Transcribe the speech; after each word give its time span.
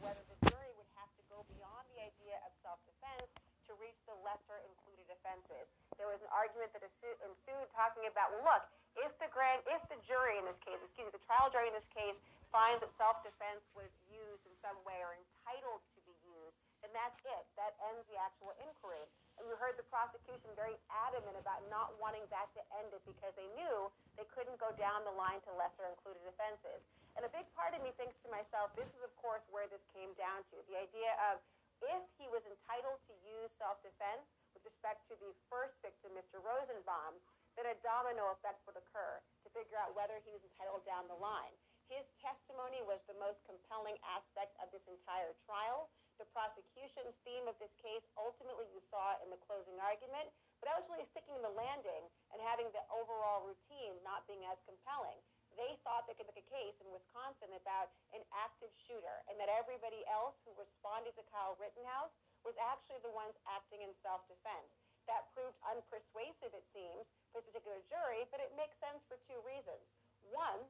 whether 0.00 0.24
the 0.32 0.38
jury 0.48 0.72
would 0.80 0.88
have 0.96 1.12
to 1.20 1.22
go 1.28 1.44
beyond 1.52 1.84
the 1.92 2.00
idea 2.00 2.40
of 2.48 2.50
self-defense 2.64 3.28
to 3.68 3.76
reach 3.76 3.98
the 4.08 4.16
lesser 4.24 4.56
included 4.64 5.04
offenses. 5.12 5.68
There 6.00 6.08
was 6.08 6.22
an 6.24 6.30
argument 6.32 6.72
that 6.72 6.80
ensued 6.86 7.68
talking 7.76 8.08
about, 8.08 8.32
well, 8.32 8.56
look, 8.56 8.64
if 8.96 9.12
the 9.20 9.28
grand, 9.28 9.60
if 9.68 9.84
the 9.92 10.00
jury 10.08 10.40
in 10.40 10.48
this 10.48 10.56
case, 10.64 10.80
excuse 10.80 11.04
me, 11.04 11.12
the 11.12 11.20
trial 11.28 11.52
jury 11.52 11.68
in 11.68 11.76
this 11.76 11.90
case 11.92 12.24
finds 12.48 12.80
that 12.80 12.88
self-defense 12.96 13.68
was 13.76 13.92
used 14.08 14.48
in 14.48 14.54
some 14.64 14.78
way 14.88 14.96
or 15.04 15.12
entitled 15.12 15.84
to 15.92 16.00
be 16.08 16.16
used, 16.24 16.56
then 16.80 16.94
that's 16.96 17.20
it. 17.28 17.44
That 17.60 17.76
ends 17.92 18.08
the 18.08 18.16
actual 18.16 18.56
inquiry. 18.64 19.04
And 19.36 19.44
you 19.44 19.52
heard 19.60 19.76
the 19.76 19.84
prosecution 19.92 20.48
very 20.56 20.80
adamant 20.88 21.36
about 21.36 21.60
not 21.68 21.92
wanting 22.00 22.24
that 22.32 22.48
to 22.56 22.64
end 22.80 22.88
it 22.96 23.04
because 23.04 23.36
they 23.36 23.50
knew 23.60 23.92
they 24.16 24.24
couldn't 24.32 24.56
go 24.56 24.72
down 24.80 25.04
the 25.04 25.12
line 25.12 25.44
to 25.44 25.52
lesser 25.60 25.84
included 25.92 26.24
offenses. 26.24 26.88
And 27.16 27.24
a 27.24 27.32
big 27.32 27.48
part 27.56 27.72
of 27.72 27.80
me 27.80 27.96
thinks 27.96 28.20
to 28.22 28.28
myself, 28.28 28.76
this 28.76 28.92
is 28.92 29.00
of 29.00 29.12
course 29.16 29.42
where 29.48 29.64
this 29.72 29.80
came 29.96 30.12
down 30.20 30.44
to. 30.52 30.60
The 30.68 30.76
idea 30.76 31.16
of 31.32 31.40
if 31.80 32.04
he 32.20 32.28
was 32.28 32.44
entitled 32.44 33.00
to 33.08 33.14
use 33.24 33.52
self-defense 33.56 34.28
with 34.52 34.64
respect 34.64 35.04
to 35.08 35.16
the 35.20 35.32
first 35.48 35.76
victim, 35.80 36.12
Mr. 36.12 36.40
Rosenbaum, 36.44 37.16
then 37.56 37.72
a 37.72 37.76
domino 37.80 38.32
effect 38.36 38.60
would 38.68 38.76
occur 38.76 39.20
to 39.44 39.48
figure 39.56 39.80
out 39.80 39.96
whether 39.96 40.20
he 40.24 40.32
was 40.32 40.44
entitled 40.44 40.84
down 40.84 41.08
the 41.08 41.16
line. 41.16 41.56
His 41.88 42.04
testimony 42.20 42.84
was 42.84 43.00
the 43.08 43.16
most 43.16 43.40
compelling 43.48 43.96
aspect 44.04 44.52
of 44.60 44.68
this 44.72 44.84
entire 44.84 45.32
trial. 45.48 45.88
The 46.20 46.28
prosecution's 46.32 47.16
theme 47.24 47.48
of 47.48 47.56
this 47.60 47.72
case, 47.80 48.04
ultimately 48.16 48.68
you 48.72 48.80
saw 48.92 49.16
in 49.24 49.32
the 49.32 49.40
closing 49.44 49.76
argument, 49.80 50.32
but 50.60 50.68
that 50.68 50.76
was 50.80 50.88
really 50.88 51.08
sticking 51.08 51.36
in 51.36 51.44
the 51.44 51.52
landing 51.52 52.08
and 52.32 52.40
having 52.44 52.68
the 52.72 52.84
overall 52.92 53.44
routine 53.44 53.96
not 54.04 54.24
being 54.24 54.44
as 54.48 54.60
compelling. 54.64 55.20
They 55.56 55.80
thought 55.82 56.04
they 56.04 56.12
could 56.12 56.28
make 56.28 56.44
a 56.44 56.52
case 56.52 56.76
in 56.84 56.88
Wisconsin 56.92 57.48
about 57.56 57.88
an 58.12 58.20
active 58.32 58.68
shooter 58.84 59.24
and 59.26 59.40
that 59.40 59.48
everybody 59.48 60.04
else 60.04 60.36
who 60.44 60.52
responded 60.60 61.16
to 61.16 61.24
Kyle 61.32 61.56
Rittenhouse 61.56 62.12
was 62.44 62.54
actually 62.60 63.00
the 63.00 63.12
ones 63.16 63.32
acting 63.48 63.80
in 63.80 63.90
self-defense. 64.04 64.68
That 65.08 65.32
proved 65.32 65.56
unpersuasive, 65.64 66.52
it 66.52 66.66
seems, 66.76 67.08
for 67.32 67.40
this 67.40 67.48
particular 67.48 67.80
jury, 67.88 68.28
but 68.28 68.44
it 68.44 68.52
makes 68.52 68.76
sense 68.84 69.00
for 69.08 69.16
two 69.24 69.40
reasons. 69.48 69.80
One, 70.28 70.60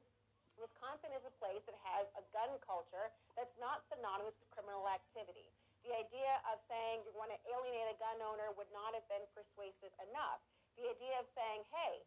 Wisconsin 0.57 1.13
is 1.13 1.21
a 1.25 1.33
place 1.37 1.61
that 1.69 1.77
has 1.85 2.09
a 2.17 2.23
gun 2.33 2.57
culture 2.65 3.13
that's 3.37 3.53
not 3.61 3.85
synonymous 3.93 4.33
with 4.41 4.49
criminal 4.55 4.87
activity. 4.89 5.51
The 5.85 5.93
idea 5.93 6.41
of 6.49 6.57
saying 6.65 7.05
you 7.05 7.13
want 7.13 7.29
to 7.29 7.39
alienate 7.49 7.93
a 7.93 7.97
gun 8.01 8.17
owner 8.25 8.49
would 8.57 8.69
not 8.73 8.97
have 8.97 9.05
been 9.07 9.23
persuasive 9.37 9.93
enough. 10.09 10.41
The 10.75 10.89
idea 10.89 11.17
of 11.21 11.25
saying, 11.33 11.65
hey, 11.73 12.05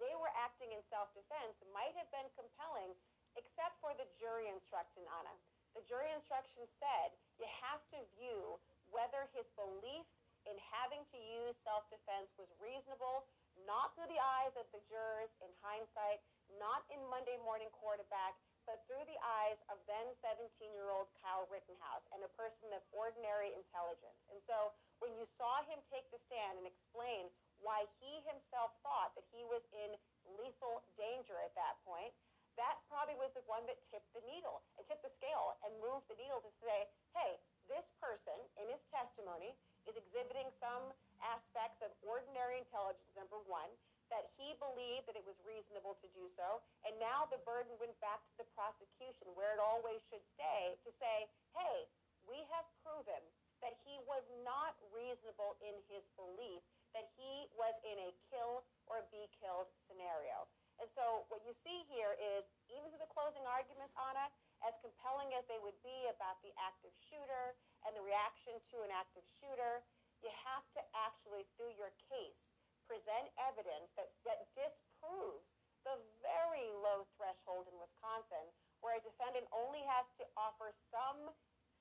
they 0.00 0.14
were 0.18 0.32
acting 0.36 0.72
in 0.72 0.80
self-defense 0.92 1.56
might 1.72 1.94
have 1.96 2.08
been 2.12 2.28
compelling, 2.36 2.92
except 3.36 3.76
for 3.80 3.92
the 3.96 4.08
jury 4.20 4.48
instruction, 4.48 5.04
Anna. 5.20 5.34
The 5.76 5.84
jury 5.84 6.08
instruction 6.16 6.64
said 6.80 7.12
you 7.36 7.44
have 7.60 7.84
to 7.92 8.00
view 8.16 8.56
whether 8.88 9.28
his 9.36 9.44
belief 9.56 10.08
in 10.48 10.56
having 10.72 11.02
to 11.10 11.18
use 11.18 11.58
self-defense 11.66 12.30
was 12.38 12.48
reasonable, 12.62 13.26
not 13.66 13.92
through 13.92 14.08
the 14.08 14.22
eyes 14.40 14.54
of 14.54 14.64
the 14.70 14.80
jurors 14.86 15.32
in 15.42 15.50
hindsight, 15.60 16.22
not 16.56 16.86
in 16.88 17.02
Monday 17.10 17.36
morning 17.42 17.68
quarterback, 17.74 18.38
but 18.66 18.82
through 18.86 19.02
the 19.06 19.20
eyes 19.22 19.58
of 19.70 19.78
then 19.86 20.10
17-year-old 20.22 21.06
Kyle 21.22 21.46
Rittenhouse 21.50 22.02
and 22.10 22.22
a 22.22 22.30
person 22.34 22.70
of 22.74 22.82
ordinary 22.90 23.54
intelligence. 23.54 24.18
And 24.30 24.42
so 24.46 24.74
when 24.98 25.14
you 25.14 25.26
saw 25.38 25.62
him 25.70 25.78
take 25.90 26.06
the 26.10 26.18
stand 26.26 26.58
and 26.58 26.66
explain 26.66 27.30
why 27.60 27.88
he 28.00 28.12
himself 28.28 28.74
thought 28.84 29.16
that 29.16 29.26
he 29.32 29.44
was 29.48 29.62
in 29.72 29.96
lethal 30.38 30.82
danger 30.96 31.36
at 31.40 31.54
that 31.56 31.78
point, 31.86 32.12
that 32.56 32.80
probably 32.88 33.16
was 33.20 33.28
the 33.36 33.44
one 33.44 33.64
that 33.68 33.76
tipped 33.92 34.08
the 34.16 34.24
needle 34.24 34.64
and 34.80 34.88
tipped 34.88 35.04
the 35.04 35.12
scale 35.20 35.60
and 35.60 35.76
moved 35.76 36.08
the 36.08 36.16
needle 36.16 36.40
to 36.40 36.52
say, 36.64 36.88
hey, 37.12 37.36
this 37.68 37.84
person 38.00 38.38
in 38.56 38.66
his 38.72 38.80
testimony 38.88 39.52
is 39.84 39.94
exhibiting 39.94 40.48
some 40.56 40.90
aspects 41.20 41.84
of 41.84 41.92
ordinary 42.00 42.64
intelligence, 42.64 43.12
number 43.12 43.38
one, 43.44 43.68
that 44.08 44.30
he 44.38 44.54
believed 44.62 45.04
that 45.10 45.18
it 45.18 45.26
was 45.26 45.36
reasonable 45.44 45.98
to 46.00 46.08
do 46.14 46.30
so. 46.38 46.62
And 46.86 46.94
now 47.02 47.26
the 47.28 47.42
burden 47.42 47.74
went 47.76 47.94
back 48.00 48.22
to 48.32 48.34
the 48.40 48.48
prosecution, 48.54 49.34
where 49.34 49.52
it 49.52 49.60
always 49.60 50.00
should 50.08 50.22
stay, 50.38 50.78
to 50.86 50.90
say, 50.96 51.26
hey, 51.58 51.90
we 52.24 52.38
have 52.54 52.66
proven 52.86 53.20
that 53.60 53.74
he 53.82 53.98
was 54.06 54.22
not 54.46 54.78
reasonable 54.94 55.58
in 55.60 55.74
his 55.90 56.06
belief 56.14 56.62
that 56.96 57.12
he 57.12 57.44
was 57.52 57.76
in 57.84 58.08
a 58.08 58.10
kill 58.32 58.64
or 58.88 59.04
be 59.12 59.28
killed 59.36 59.68
scenario. 59.84 60.48
And 60.80 60.88
so 60.96 61.28
what 61.28 61.44
you 61.44 61.52
see 61.60 61.84
here 61.92 62.16
is, 62.16 62.48
even 62.72 62.88
through 62.88 63.04
the 63.04 63.12
closing 63.12 63.44
arguments, 63.44 63.92
Anna, 64.00 64.32
as 64.64 64.72
compelling 64.80 65.36
as 65.36 65.44
they 65.44 65.60
would 65.60 65.76
be 65.84 66.08
about 66.08 66.40
the 66.40 66.52
active 66.56 66.92
shooter 67.12 67.52
and 67.84 67.92
the 67.92 68.04
reaction 68.04 68.56
to 68.72 68.80
an 68.80 68.92
active 68.92 69.24
shooter, 69.40 69.84
you 70.24 70.32
have 70.48 70.64
to 70.72 70.80
actually, 70.96 71.44
through 71.56 71.76
your 71.76 71.92
case, 72.08 72.56
present 72.88 73.28
evidence 73.36 73.92
that, 74.00 74.16
that 74.24 74.48
disproves 74.56 75.44
the 75.84 76.00
very 76.24 76.66
low 76.80 77.04
threshold 77.20 77.68
in 77.68 77.76
Wisconsin 77.76 78.48
where 78.80 78.96
a 78.96 79.02
defendant 79.04 79.46
only 79.52 79.84
has 79.84 80.04
to 80.20 80.24
offer 80.36 80.72
some 80.92 81.32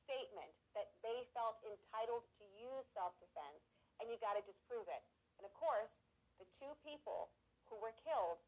statement 0.05 0.53
that 0.77 0.93
they 1.01 1.25
felt 1.33 1.57
entitled 1.65 2.23
to 2.37 2.43
use 2.55 2.85
self-defense, 2.93 3.63
and 3.99 4.09
you've 4.11 4.23
got 4.23 4.35
to 4.35 4.43
disprove 4.43 4.87
it. 4.91 5.03
And 5.39 5.45
of 5.47 5.53
course, 5.55 5.91
the 6.39 6.47
two 6.59 6.71
people 6.83 7.31
who 7.71 7.79
were 7.79 7.95
killed 8.03 8.39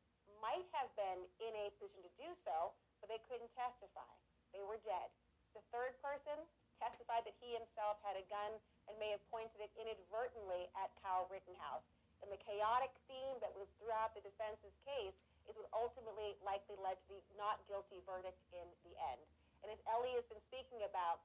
might 0.44 0.68
have 0.76 0.92
been 1.00 1.26
in 1.42 1.54
a 1.56 1.74
position 1.80 2.04
to 2.04 2.14
do 2.20 2.30
so, 2.46 2.76
but 3.00 3.08
they 3.10 3.22
couldn't 3.26 3.50
testify. 3.56 4.12
They 4.54 4.64
were 4.64 4.80
dead. 4.84 5.10
The 5.56 5.64
third 5.74 5.98
person 6.04 6.38
testified 6.78 7.26
that 7.26 7.34
he 7.42 7.58
himself 7.58 7.98
had 8.06 8.14
a 8.20 8.26
gun 8.30 8.54
and 8.86 8.94
may 9.02 9.10
have 9.16 9.24
pointed 9.34 9.58
it 9.58 9.74
inadvertently 9.76 10.70
at 10.78 10.94
Kyle 11.02 11.26
Rittenhouse. 11.28 11.86
And 12.22 12.30
the 12.30 12.42
chaotic 12.42 12.94
theme 13.10 13.38
that 13.42 13.54
was 13.54 13.70
throughout 13.78 14.14
the 14.14 14.22
defense's 14.26 14.74
case 14.86 15.18
is 15.50 15.54
what 15.58 15.70
ultimately 15.74 16.38
likely 16.42 16.78
led 16.82 16.98
to 17.10 17.16
the 17.18 17.36
not 17.38 17.62
guilty 17.70 18.02
verdict 18.06 18.38
in 18.54 18.68
the 18.86 18.94
end. 19.14 19.22
And 19.66 19.74
as 19.74 19.80
Elie 19.90 20.14
has 20.18 20.26
been 20.30 20.42
speaking 20.50 20.86
about, 20.86 21.24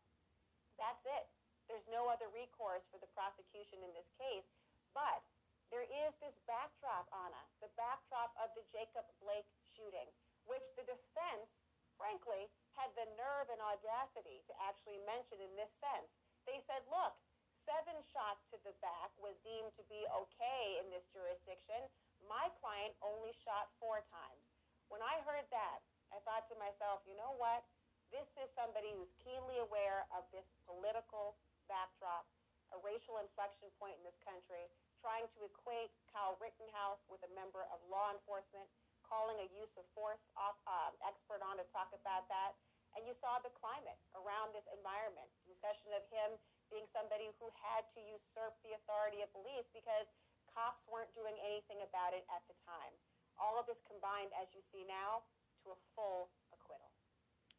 that's 0.81 1.05
it. 1.05 1.29
There's 1.73 1.89
no 1.89 2.13
other 2.13 2.29
recourse 2.29 2.85
for 2.93 3.01
the 3.01 3.09
prosecution 3.17 3.81
in 3.81 3.97
this 3.97 4.13
case. 4.21 4.45
But 4.93 5.25
there 5.73 5.89
is 5.89 6.13
this 6.21 6.37
backdrop, 6.45 7.09
Anna, 7.17 7.41
the 7.65 7.73
backdrop 7.81 8.37
of 8.37 8.53
the 8.53 8.69
Jacob 8.69 9.09
Blake 9.25 9.49
shooting, 9.73 10.13
which 10.45 10.69
the 10.77 10.85
defense, 10.85 11.49
frankly, 11.97 12.53
had 12.77 12.93
the 12.93 13.09
nerve 13.17 13.49
and 13.49 13.57
audacity 13.65 14.45
to 14.45 14.53
actually 14.61 15.01
mention 15.09 15.41
in 15.41 15.57
this 15.57 15.73
sense. 15.81 16.13
They 16.45 16.61
said, 16.69 16.85
look, 16.93 17.17
seven 17.65 17.97
shots 18.05 18.45
to 18.53 18.61
the 18.69 18.77
back 18.85 19.17
was 19.17 19.41
deemed 19.41 19.73
to 19.81 19.85
be 19.89 20.05
okay 20.13 20.77
in 20.77 20.93
this 20.93 21.09
jurisdiction. 21.09 21.89
My 22.29 22.53
client 22.61 22.93
only 23.01 23.33
shot 23.33 23.73
four 23.81 24.05
times. 24.13 24.45
When 24.93 25.01
I 25.01 25.25
heard 25.25 25.49
that, 25.49 25.81
I 26.13 26.21
thought 26.29 26.53
to 26.53 26.57
myself, 26.61 27.01
you 27.09 27.17
know 27.17 27.33
what? 27.41 27.65
This 28.13 28.29
is 28.45 28.53
somebody 28.53 28.93
who's 28.93 29.17
keenly 29.25 29.57
aware 29.57 30.05
of 30.13 30.29
this 30.37 30.45
political 30.69 31.41
backdrop, 31.73 32.29
a 32.77 32.79
racial 32.85 33.17
inflection 33.25 33.73
point 33.81 33.97
in 33.97 34.05
this 34.05 34.17
country, 34.21 34.69
trying 35.01 35.25
to 35.33 35.49
equate 35.49 35.89
Kyle 36.13 36.37
Rittenhouse 36.37 37.01
with 37.09 37.25
a 37.25 37.31
member 37.33 37.65
of 37.73 37.81
law 37.89 38.13
enforcement, 38.13 38.69
calling 39.01 39.41
a 39.41 39.49
use 39.57 39.73
of 39.81 39.85
force 39.97 40.21
uh, 40.37 40.93
expert 41.05 41.41
on 41.41 41.57
to 41.57 41.67
talk 41.73 41.91
about 41.97 42.29
that. 42.29 42.53
And 42.93 43.09
you 43.09 43.17
saw 43.25 43.41
the 43.41 43.53
climate 43.57 43.97
around 44.13 44.53
this 44.53 44.69
environment, 44.69 45.29
discussion 45.49 45.97
of 45.97 46.05
him 46.13 46.37
being 46.69 46.85
somebody 46.93 47.33
who 47.41 47.49
had 47.57 47.89
to 47.97 48.01
usurp 48.05 48.57
the 48.65 48.77
authority 48.77 49.25
of 49.25 49.33
police 49.33 49.65
because 49.73 50.09
cops 50.53 50.85
weren't 50.89 51.13
doing 51.17 51.37
anything 51.41 51.81
about 51.85 52.13
it 52.13 52.25
at 52.29 52.45
the 52.49 52.57
time. 52.69 52.93
All 53.41 53.57
of 53.57 53.65
this 53.65 53.81
combined, 53.89 54.33
as 54.37 54.49
you 54.53 54.61
see 54.69 54.85
now, 54.85 55.25
to 55.65 55.73
a 55.73 55.79
full 55.97 56.29
acquittal. 56.53 56.93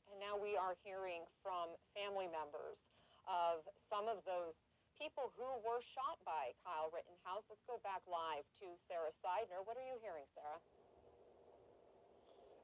And 0.10 0.22
now 0.22 0.38
we 0.38 0.54
are 0.54 0.78
hearing 0.86 1.26
from 1.42 1.74
family 1.98 2.30
members 2.30 2.78
of 3.28 3.64
some 3.88 4.12
of 4.12 4.22
those 4.28 4.56
people 4.98 5.34
who 5.36 5.50
were 5.66 5.82
shot 5.96 6.18
by 6.24 6.54
Kyle 6.62 6.94
Rittenhouse. 6.94 7.44
Let's 7.50 7.64
go 7.66 7.82
back 7.82 8.04
live 8.06 8.46
to 8.62 8.68
Sara 8.88 9.12
Sidner. 9.20 9.62
What 9.66 9.76
are 9.76 9.88
you 9.88 9.98
hearing, 10.00 10.26
Sarah? 10.38 10.62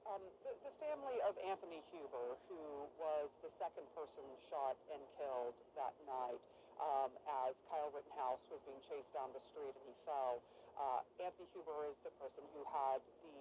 Um, 0.08 0.24
the, 0.42 0.56
the, 0.66 0.74
family 0.82 1.22
of 1.22 1.38
Anthony 1.46 1.86
Huber, 1.94 2.34
who 2.50 2.90
was 2.98 3.30
the 3.46 3.52
second 3.62 3.86
person 3.94 4.26
shot 4.50 4.74
and 4.90 5.02
killed 5.22 5.54
that 5.78 5.94
night 6.10 6.42
um, 6.82 7.14
as 7.46 7.54
Kyle 7.70 7.94
Rittenhouse 7.94 8.42
was 8.50 8.58
being 8.66 8.82
chased 8.90 9.12
down 9.14 9.30
the 9.38 9.44
street 9.54 9.70
and 9.70 9.86
he 9.86 9.96
fell. 10.10 10.42
Uh, 10.80 11.06
Anthony 11.22 11.46
Huber 11.54 11.92
is 11.92 11.98
the 12.02 12.14
person 12.18 12.42
who 12.56 12.64
had 12.74 13.04
the 13.22 13.38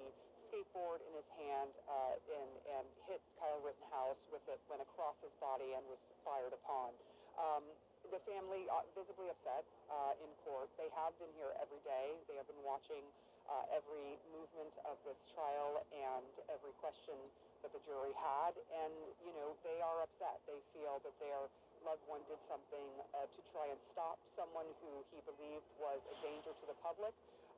skateboard 0.49 1.05
in 1.05 1.13
his 1.13 1.29
hand 1.37 1.71
uh, 1.85 2.17
and, 2.33 2.53
and, 2.81 2.87
hit 3.05 3.21
Kyle 3.37 3.61
Rittenhouse 3.61 4.21
with 4.33 4.45
it, 4.49 4.61
went 4.69 4.81
across 4.81 5.17
his 5.21 5.33
body 5.41 5.77
and 5.77 5.85
was 5.89 6.01
fired 6.25 6.53
upon. 6.53 6.93
Um, 7.37 7.65
the 8.09 8.21
family 8.25 8.65
uh, 8.73 8.85
visibly 8.97 9.29
upset 9.29 9.65
uh, 9.93 10.17
in 10.25 10.31
court. 10.49 10.73
They 10.81 10.89
have 10.97 11.13
been 11.21 11.31
here 11.37 11.53
every 11.61 11.81
day. 11.85 12.17
They 12.25 12.37
have 12.41 12.49
been 12.49 12.65
watching 12.65 13.05
uh, 13.49 13.77
every 13.77 14.17
movement 14.33 14.73
of 14.89 14.97
this 15.05 15.17
trial 15.37 15.85
and 15.93 16.29
every 16.53 16.73
question 16.81 17.17
that 17.65 17.73
the 17.73 17.83
jury 17.89 18.13
had, 18.17 18.55
and 18.71 18.93
you 19.25 19.33
know 19.35 19.57
they 19.67 19.81
are 19.83 20.05
upset. 20.05 20.39
They 20.47 20.61
feel 20.77 21.01
that 21.03 21.17
their 21.19 21.49
loved 21.83 22.05
one 22.07 22.23
did 22.29 22.39
something 22.47 22.87
uh, 23.17 23.25
to 23.25 23.41
try 23.51 23.67
and 23.69 23.81
stop 23.93 24.21
someone 24.37 24.69
who 24.85 25.03
he 25.11 25.19
believed 25.27 25.67
was 25.81 26.01
a 26.13 26.17
danger 26.23 26.53
to 26.55 26.65
the 26.69 26.77
public 26.85 27.13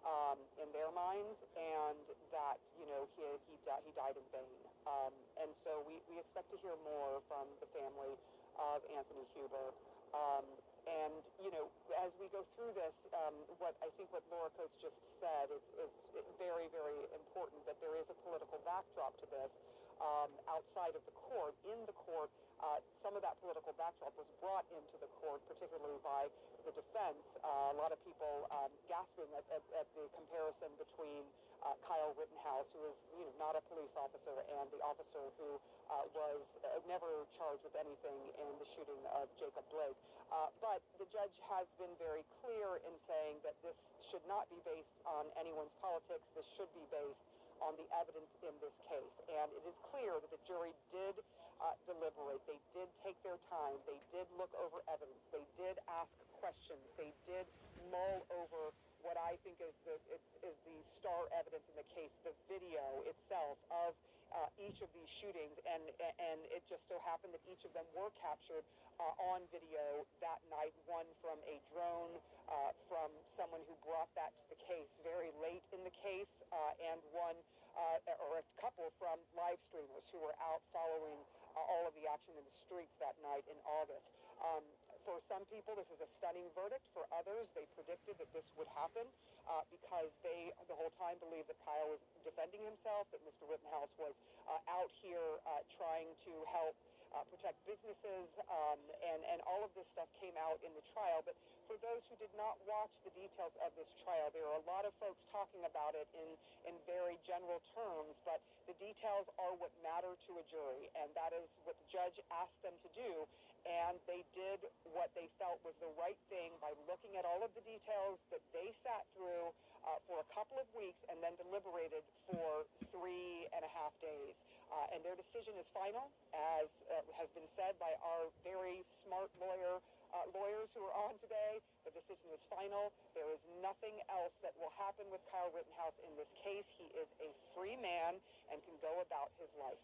um, 0.07 0.39
in 0.61 0.69
their 0.73 0.91
minds, 0.93 1.39
and 1.57 2.01
that 2.33 2.57
you 2.81 2.87
know 2.89 3.05
he 3.17 3.25
he, 3.49 3.55
di- 3.67 3.83
he 3.85 3.93
died 3.97 4.17
in 4.17 4.27
vain. 4.33 4.61
Um, 4.89 5.13
and 5.37 5.51
so 5.65 5.85
we, 5.85 6.01
we 6.09 6.17
expect 6.19 6.49
to 6.51 6.59
hear 6.65 6.75
more 6.89 7.21
from 7.29 7.45
the 7.61 7.69
family 7.77 8.17
of 8.57 8.81
Anthony 8.89 9.25
Huber. 9.37 9.73
Um, 10.11 10.45
and 10.89 11.23
you 11.39 11.53
know, 11.55 11.69
as 12.03 12.11
we 12.19 12.27
go 12.33 12.43
through 12.57 12.73
this, 12.75 12.97
um, 13.15 13.37
what 13.61 13.77
I 13.85 13.93
think 13.95 14.11
what 14.11 14.25
Laura 14.33 14.51
Coates 14.57 14.75
just 14.81 14.97
said 15.21 15.53
is, 15.53 15.63
is 15.85 15.93
very, 16.41 16.67
very 16.73 16.99
important. 17.15 17.63
That 17.69 17.79
there 17.79 17.95
is 18.01 18.09
a 18.09 18.17
political 18.27 18.59
backdrop 18.65 19.15
to 19.21 19.27
this 19.31 19.53
um, 20.01 20.31
outside 20.49 20.97
of 20.97 21.03
the 21.05 21.15
court. 21.31 21.55
In 21.69 21.79
the 21.87 21.97
court, 22.09 22.33
uh, 22.61 22.77
some 23.01 23.17
of 23.17 23.25
that 23.25 23.41
political 23.41 23.73
backdrop 23.81 24.13
was 24.21 24.29
brought 24.41 24.69
into 24.73 24.97
the 25.01 25.09
court, 25.21 25.41
particularly 25.49 25.97
by 26.05 26.29
the 26.69 26.73
defense. 26.77 27.25
Uh, 27.41 27.73
a 27.73 27.77
lot 27.81 27.89
of 27.93 28.01
people 28.05 28.45
um, 28.53 28.69
gasping 28.85 29.29
at, 29.33 29.45
at, 29.49 29.65
at, 29.81 29.89
the 29.97 30.05
comparison 30.13 30.69
between 30.77 31.25
uh, 31.65 31.73
Kyle 31.89 32.13
Rittenhouse, 32.17 32.69
who 32.77 32.85
is 32.85 32.97
you 33.17 33.25
know 33.25 33.33
not 33.41 33.57
a 33.57 33.65
police 33.73 33.93
officer, 33.97 34.45
and 34.61 34.69
the 34.73 34.81
officer 34.85 35.25
who 35.41 35.57
uh, 35.89 36.05
was 36.13 36.45
uh, 36.61 36.81
never 36.85 37.25
charged 37.41 37.65
with 37.65 37.77
anything 37.81 38.19
in 38.37 38.53
the 38.61 38.69
shooting 38.77 39.01
of 39.17 39.29
Jacob 39.41 39.65
Blake. 39.73 39.97
Uh, 40.29 40.53
but 40.63 40.85
the 41.01 41.09
judge 41.11 41.35
has 41.49 41.67
been 41.81 41.91
very 41.99 42.23
clear 42.45 42.79
in 42.87 42.95
saying 43.09 43.41
that 43.43 43.57
this 43.65 43.75
should 44.13 44.23
not 44.29 44.47
be 44.53 44.61
based 44.63 45.01
on 45.09 45.27
anyone's 45.41 45.73
politics. 45.81 46.23
This 46.37 46.47
should 46.55 46.71
be 46.77 46.85
based 46.93 47.25
on 47.61 47.77
the 47.77 47.87
evidence 47.97 48.31
in 48.43 48.55
this 48.65 48.75
case. 48.89 49.17
And 49.29 49.49
it 49.53 49.65
is 49.65 49.77
clear 49.93 50.17
that 50.19 50.31
the 50.33 50.41
jury 50.49 50.73
did 50.93 51.17
uh, 51.61 51.77
deliberate. 51.85 52.41
They 52.49 52.61
did 52.73 52.89
take 53.05 53.17
their 53.21 53.39
time. 53.53 53.77
They 53.85 54.01
did 54.13 54.27
look 54.41 54.51
over 54.57 54.81
evidence. 54.89 55.21
They 55.33 55.45
did 55.61 55.77
ask 56.01 56.11
questions. 56.41 56.81
They 56.97 57.13
did 57.29 57.45
mull 57.93 58.25
over 58.33 58.73
what 59.03 59.17
I 59.17 59.37
think 59.43 59.61
is 59.61 59.75
the 59.85 59.97
is, 60.13 60.57
the 60.65 60.79
star 60.85 61.29
evidence 61.37 61.67
in 61.69 61.77
the 61.77 61.89
case, 61.91 62.13
the 62.25 62.35
video 62.51 63.05
itself 63.09 63.59
of 63.73 63.97
uh, 64.31 64.47
each 64.63 64.79
of 64.85 64.91
these 64.95 65.11
shootings, 65.11 65.59
and 65.67 65.83
and 66.01 66.39
it 66.55 66.63
just 66.69 66.87
so 66.87 67.03
happened 67.03 67.35
that 67.35 67.43
each 67.51 67.67
of 67.67 67.73
them 67.75 67.87
were 67.97 68.15
captured 68.21 68.63
uh, 69.03 69.29
on 69.35 69.43
video 69.51 70.07
that 70.23 70.39
night. 70.53 70.75
One 70.87 71.09
from 71.19 71.41
a 71.49 71.59
drone, 71.73 72.15
uh, 72.47 72.71
from 72.87 73.11
someone 73.35 73.65
who 73.67 73.75
brought 73.83 74.11
that 74.15 74.31
to 74.37 74.45
the 74.55 74.61
case 74.63 74.91
very 75.03 75.35
late 75.43 75.65
in 75.75 75.83
the 75.83 75.95
case, 75.95 76.31
uh, 76.55 76.89
and 76.93 77.01
one 77.11 77.39
uh, 77.75 78.23
or 78.31 78.43
a 78.43 78.47
couple 78.59 78.91
from 78.99 79.19
live 79.35 79.59
streamers 79.71 80.07
who 80.11 80.19
were 80.23 80.35
out 80.43 80.63
following 80.75 81.19
uh, 81.55 81.63
all 81.63 81.85
of 81.87 81.95
the 81.99 82.07
action 82.07 82.35
in 82.39 82.45
the 82.47 82.57
streets 82.67 82.95
that 82.99 83.15
night 83.23 83.47
in 83.51 83.59
August. 83.67 84.07
Um, 84.41 84.65
for 85.05 85.21
some 85.29 85.45
people, 85.49 85.77
this 85.77 85.89
is 85.93 86.01
a 86.05 86.11
stunning 86.21 86.49
verdict. 86.53 86.85
For 86.93 87.05
others, 87.15 87.49
they 87.57 87.65
predicted 87.77 88.21
that 88.21 88.31
this 88.37 88.47
would 88.57 88.69
happen 88.77 89.05
uh, 89.49 89.65
because 89.73 90.13
they 90.23 90.53
the 90.69 90.77
whole 90.77 90.93
time 91.01 91.17
believed 91.19 91.49
that 91.49 91.59
Kyle 91.65 91.91
was 91.91 92.03
defending 92.23 92.63
himself, 92.63 93.09
that 93.15 93.23
Mr. 93.25 93.49
Rittenhouse 93.49 93.93
was 93.97 94.15
uh, 94.47 94.73
out 94.73 94.91
here 95.01 95.41
uh, 95.49 95.63
trying 95.77 96.11
to 96.27 96.33
help 96.53 96.77
uh, 97.11 97.27
protect 97.27 97.59
businesses, 97.67 98.31
um, 98.47 98.79
and, 99.03 99.21
and 99.35 99.43
all 99.43 99.67
of 99.67 99.71
this 99.75 99.87
stuff 99.91 100.07
came 100.23 100.35
out 100.39 100.63
in 100.63 100.71
the 100.79 100.85
trial. 100.95 101.27
But 101.27 101.35
for 101.67 101.75
those 101.83 102.03
who 102.07 102.15
did 102.23 102.31
not 102.39 102.55
watch 102.67 102.91
the 103.03 103.11
details 103.19 103.55
of 103.67 103.75
this 103.75 103.91
trial, 104.03 104.31
there 104.31 104.47
are 104.47 104.59
a 104.63 104.67
lot 104.67 104.87
of 104.87 104.95
folks 105.03 105.23
talking 105.35 105.63
about 105.67 105.99
it 105.99 106.07
in, 106.15 106.31
in 106.71 106.75
very 106.87 107.19
general 107.27 107.59
terms, 107.75 108.15
but 108.23 108.39
the 108.71 108.79
details 108.79 109.27
are 109.43 109.55
what 109.59 109.75
matter 109.83 110.15
to 110.15 110.31
a 110.39 110.45
jury, 110.47 110.87
and 111.03 111.11
that 111.19 111.35
is 111.35 111.51
what 111.67 111.75
the 111.83 111.89
judge 111.91 112.15
asked 112.31 112.59
them 112.63 112.75
to 112.87 112.91
do. 112.95 113.27
And 113.71 114.03
they 114.11 114.27
did 114.35 114.59
what 114.91 115.15
they 115.15 115.31
felt 115.39 115.63
was 115.63 115.79
the 115.79 115.91
right 115.95 116.19
thing 116.27 116.51
by 116.59 116.75
looking 116.91 117.15
at 117.15 117.23
all 117.23 117.39
of 117.47 117.55
the 117.55 117.63
details 117.63 118.19
that 118.35 118.43
they 118.51 118.75
sat 118.83 119.07
through 119.15 119.55
uh, 119.87 120.03
for 120.11 120.19
a 120.19 120.29
couple 120.35 120.59
of 120.59 120.67
weeks 120.75 120.99
and 121.07 121.23
then 121.23 121.39
deliberated 121.39 122.03
for 122.27 122.67
three 122.91 123.47
and 123.55 123.63
a 123.63 123.71
half 123.71 123.95
days. 124.03 124.35
Uh, 124.71 124.95
and 124.95 125.03
their 125.07 125.15
decision 125.15 125.55
is 125.59 125.67
final, 125.71 126.11
as 126.31 126.71
uh, 126.91 127.03
has 127.15 127.31
been 127.35 127.47
said 127.59 127.79
by 127.79 127.91
our 128.03 128.31
very 128.47 128.87
smart 129.03 129.31
lawyer 129.39 129.83
uh, 130.15 130.27
lawyers 130.35 130.71
who 130.75 130.83
are 130.83 130.97
on 131.07 131.15
today. 131.23 131.63
The 131.87 131.95
decision 131.95 132.31
is 132.35 132.43
final. 132.51 132.91
There 133.15 133.31
is 133.31 133.43
nothing 133.63 133.95
else 134.11 134.35
that 134.43 134.55
will 134.59 134.75
happen 134.79 135.07
with 135.15 135.23
Kyle 135.31 135.51
Rittenhouse 135.55 135.99
in 136.03 136.13
this 136.19 136.31
case. 136.43 136.67
He 136.79 136.87
is 136.99 137.11
a 137.23 137.31
free 137.55 137.79
man 137.79 138.19
and 138.51 138.59
can 138.67 138.75
go 138.83 139.03
about 139.07 139.31
his 139.39 139.51
life. 139.59 139.79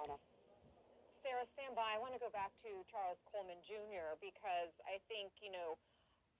Anna. 0.00 0.16
Sara, 1.26 1.42
stand 1.58 1.74
by. 1.74 1.90
I 1.90 1.98
want 1.98 2.14
to 2.14 2.22
go 2.22 2.30
back 2.30 2.54
to 2.62 2.70
Charles 2.86 3.18
Coleman 3.26 3.58
Jr. 3.66 4.14
because 4.22 4.70
I 4.86 5.02
think, 5.10 5.34
you 5.42 5.50
know, 5.50 5.74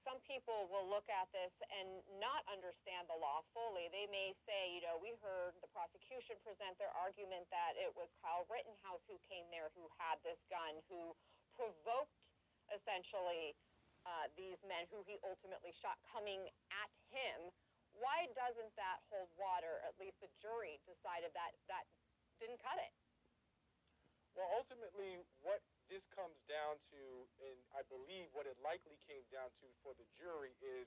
some 0.06 0.22
people 0.22 0.70
will 0.70 0.86
look 0.86 1.10
at 1.10 1.26
this 1.34 1.50
and 1.74 2.06
not 2.22 2.46
understand 2.46 3.10
the 3.10 3.18
law 3.18 3.42
fully. 3.50 3.90
They 3.90 4.06
may 4.06 4.30
say, 4.46 4.70
you 4.70 4.86
know, 4.86 4.94
we 5.02 5.18
heard 5.18 5.58
the 5.58 5.66
prosecution 5.74 6.38
present 6.46 6.78
their 6.78 6.94
argument 6.94 7.50
that 7.50 7.74
it 7.74 7.90
was 7.98 8.06
Kyle 8.22 8.46
Rittenhouse 8.46 9.02
who 9.10 9.18
came 9.26 9.50
there, 9.50 9.74
who 9.74 9.90
had 9.98 10.22
this 10.22 10.38
gun, 10.46 10.78
who 10.86 11.18
provoked 11.58 12.14
essentially 12.70 13.58
uh, 14.06 14.30
these 14.38 14.62
men 14.70 14.86
who 14.94 15.02
he 15.02 15.18
ultimately 15.26 15.74
shot 15.82 15.98
coming 16.14 16.46
at 16.70 16.90
him. 17.10 17.50
Why 17.90 18.30
doesn't 18.38 18.70
that 18.78 19.02
hold 19.10 19.34
water? 19.34 19.82
At 19.82 19.98
least 19.98 20.22
the 20.22 20.30
jury 20.38 20.78
decided 20.86 21.34
that 21.34 21.58
that 21.66 21.90
didn't 22.38 22.62
cut 22.62 22.78
it. 22.78 22.94
Well, 24.36 24.52
ultimately, 24.52 25.24
what 25.40 25.64
this 25.88 26.04
comes 26.12 26.36
down 26.44 26.76
to, 26.92 27.02
and 27.40 27.56
I 27.72 27.80
believe 27.88 28.28
what 28.36 28.44
it 28.44 28.60
likely 28.60 29.00
came 29.08 29.24
down 29.32 29.48
to 29.64 29.66
for 29.80 29.96
the 29.96 30.04
jury 30.12 30.52
is 30.60 30.84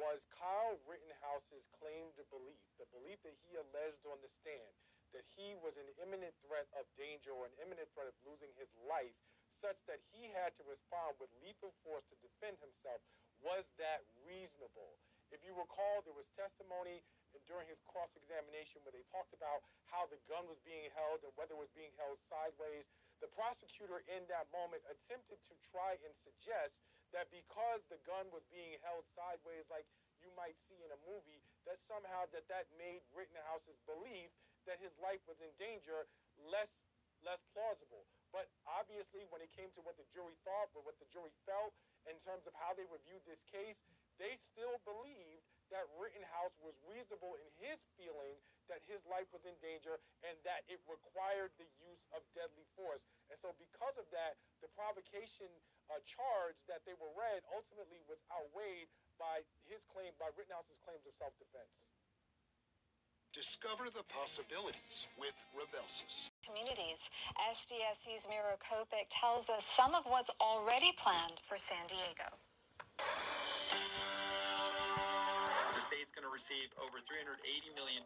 was 0.00 0.24
Kyle 0.32 0.80
Rittenhouse's 0.88 1.68
claim 1.76 2.08
to 2.16 2.24
belief, 2.32 2.56
the 2.80 2.88
belief 2.88 3.20
that 3.28 3.36
he 3.44 3.60
alleged 3.60 4.08
on 4.08 4.16
the 4.24 4.32
stand, 4.40 4.72
that 5.12 5.26
he 5.36 5.52
was 5.60 5.76
an 5.76 5.90
imminent 6.00 6.32
threat 6.40 6.64
of 6.80 6.88
danger 6.96 7.36
or 7.36 7.44
an 7.44 7.56
imminent 7.60 7.92
threat 7.92 8.08
of 8.08 8.16
losing 8.24 8.48
his 8.56 8.72
life, 8.88 9.12
such 9.60 9.76
that 9.84 10.00
he 10.14 10.32
had 10.32 10.56
to 10.56 10.64
respond 10.64 11.12
with 11.20 11.28
lethal 11.44 11.74
force 11.84 12.06
to 12.08 12.16
defend 12.24 12.56
himself, 12.62 13.04
was 13.44 13.68
that 13.76 14.00
reasonable? 14.24 14.96
If 15.28 15.44
you 15.44 15.52
recall, 15.52 16.00
there 16.06 16.16
was 16.16 16.30
testimony 16.38 17.04
during 17.46 17.68
his 17.70 17.78
cross 17.86 18.10
examination 18.18 18.82
where 18.82 18.94
they 18.94 19.04
talked 19.12 19.34
about 19.36 19.62
how 19.86 20.08
the 20.10 20.18
gun 20.26 20.48
was 20.50 20.58
being 20.64 20.88
held 20.96 21.22
and 21.22 21.32
whether 21.38 21.54
it 21.54 21.60
was 21.60 21.72
being 21.76 21.92
held 22.00 22.18
sideways. 22.26 22.88
The 23.22 23.30
prosecutor 23.34 24.02
in 24.06 24.26
that 24.30 24.46
moment 24.54 24.82
attempted 24.86 25.38
to 25.50 25.54
try 25.70 25.98
and 26.02 26.12
suggest 26.22 26.74
that 27.12 27.30
because 27.32 27.80
the 27.88 27.98
gun 28.04 28.28
was 28.30 28.44
being 28.52 28.78
held 28.84 29.06
sideways 29.16 29.64
like 29.72 29.86
you 30.20 30.30
might 30.34 30.58
see 30.66 30.78
in 30.82 30.90
a 30.90 31.00
movie, 31.06 31.40
that 31.62 31.78
somehow 31.86 32.26
that 32.34 32.46
that 32.50 32.66
made 32.74 33.02
Rittenhouse's 33.14 33.78
belief 33.86 34.30
that 34.66 34.82
his 34.82 34.92
life 34.98 35.22
was 35.30 35.38
in 35.38 35.50
danger 35.56 36.06
less 36.50 36.70
less 37.26 37.42
plausible. 37.50 38.06
But 38.30 38.46
obviously, 38.62 39.26
when 39.34 39.42
it 39.42 39.50
came 39.56 39.72
to 39.74 39.82
what 39.82 39.98
the 39.98 40.06
jury 40.14 40.38
thought, 40.46 40.70
or 40.78 40.86
what 40.86 40.94
the 41.02 41.08
jury 41.10 41.34
felt 41.42 41.74
in 42.06 42.14
terms 42.22 42.46
of 42.46 42.54
how 42.54 42.76
they 42.78 42.86
reviewed 42.86 43.24
this 43.26 43.42
case, 43.50 43.74
they 44.22 44.38
still 44.54 44.78
believed 44.86 45.42
that 45.70 45.86
Rittenhouse 45.96 46.54
was 46.60 46.74
reasonable 46.88 47.36
in 47.40 47.48
his 47.60 47.78
feeling 47.96 48.36
that 48.68 48.84
his 48.84 49.00
life 49.08 49.28
was 49.32 49.44
in 49.48 49.56
danger 49.64 49.96
and 50.24 50.36
that 50.44 50.64
it 50.68 50.80
required 50.84 51.52
the 51.56 51.68
use 51.80 52.04
of 52.12 52.20
deadly 52.36 52.68
force. 52.76 53.00
And 53.32 53.36
so, 53.40 53.56
because 53.56 53.96
of 53.96 54.04
that, 54.12 54.36
the 54.60 54.68
provocation 54.76 55.48
uh, 55.88 56.00
charge 56.04 56.56
that 56.68 56.84
they 56.84 56.96
were 57.00 57.12
read 57.16 57.40
ultimately 57.48 58.00
was 58.08 58.20
outweighed 58.28 58.88
by 59.16 59.40
his 59.68 59.80
claim, 59.88 60.12
by 60.20 60.28
Rittenhouse's 60.36 60.78
claims 60.84 61.04
of 61.08 61.16
self 61.16 61.32
defense. 61.40 61.72
Discover 63.36 63.92
the 63.92 64.04
possibilities 64.08 65.06
with 65.20 65.36
Rybelsus. 65.52 66.32
Communities. 66.44 66.98
SDSU's 67.36 68.24
Mira 68.28 68.56
Kopik 68.56 69.06
tells 69.12 69.48
us 69.48 69.62
some 69.76 69.94
of 69.94 70.04
what's 70.08 70.30
already 70.40 70.92
planned 70.96 71.40
for 71.46 71.56
San 71.56 71.86
Diego. 71.88 72.34
Going 76.18 76.34
to 76.34 76.34
receive 76.34 76.74
over 76.82 76.98
$380 76.98 77.38
million 77.78 78.02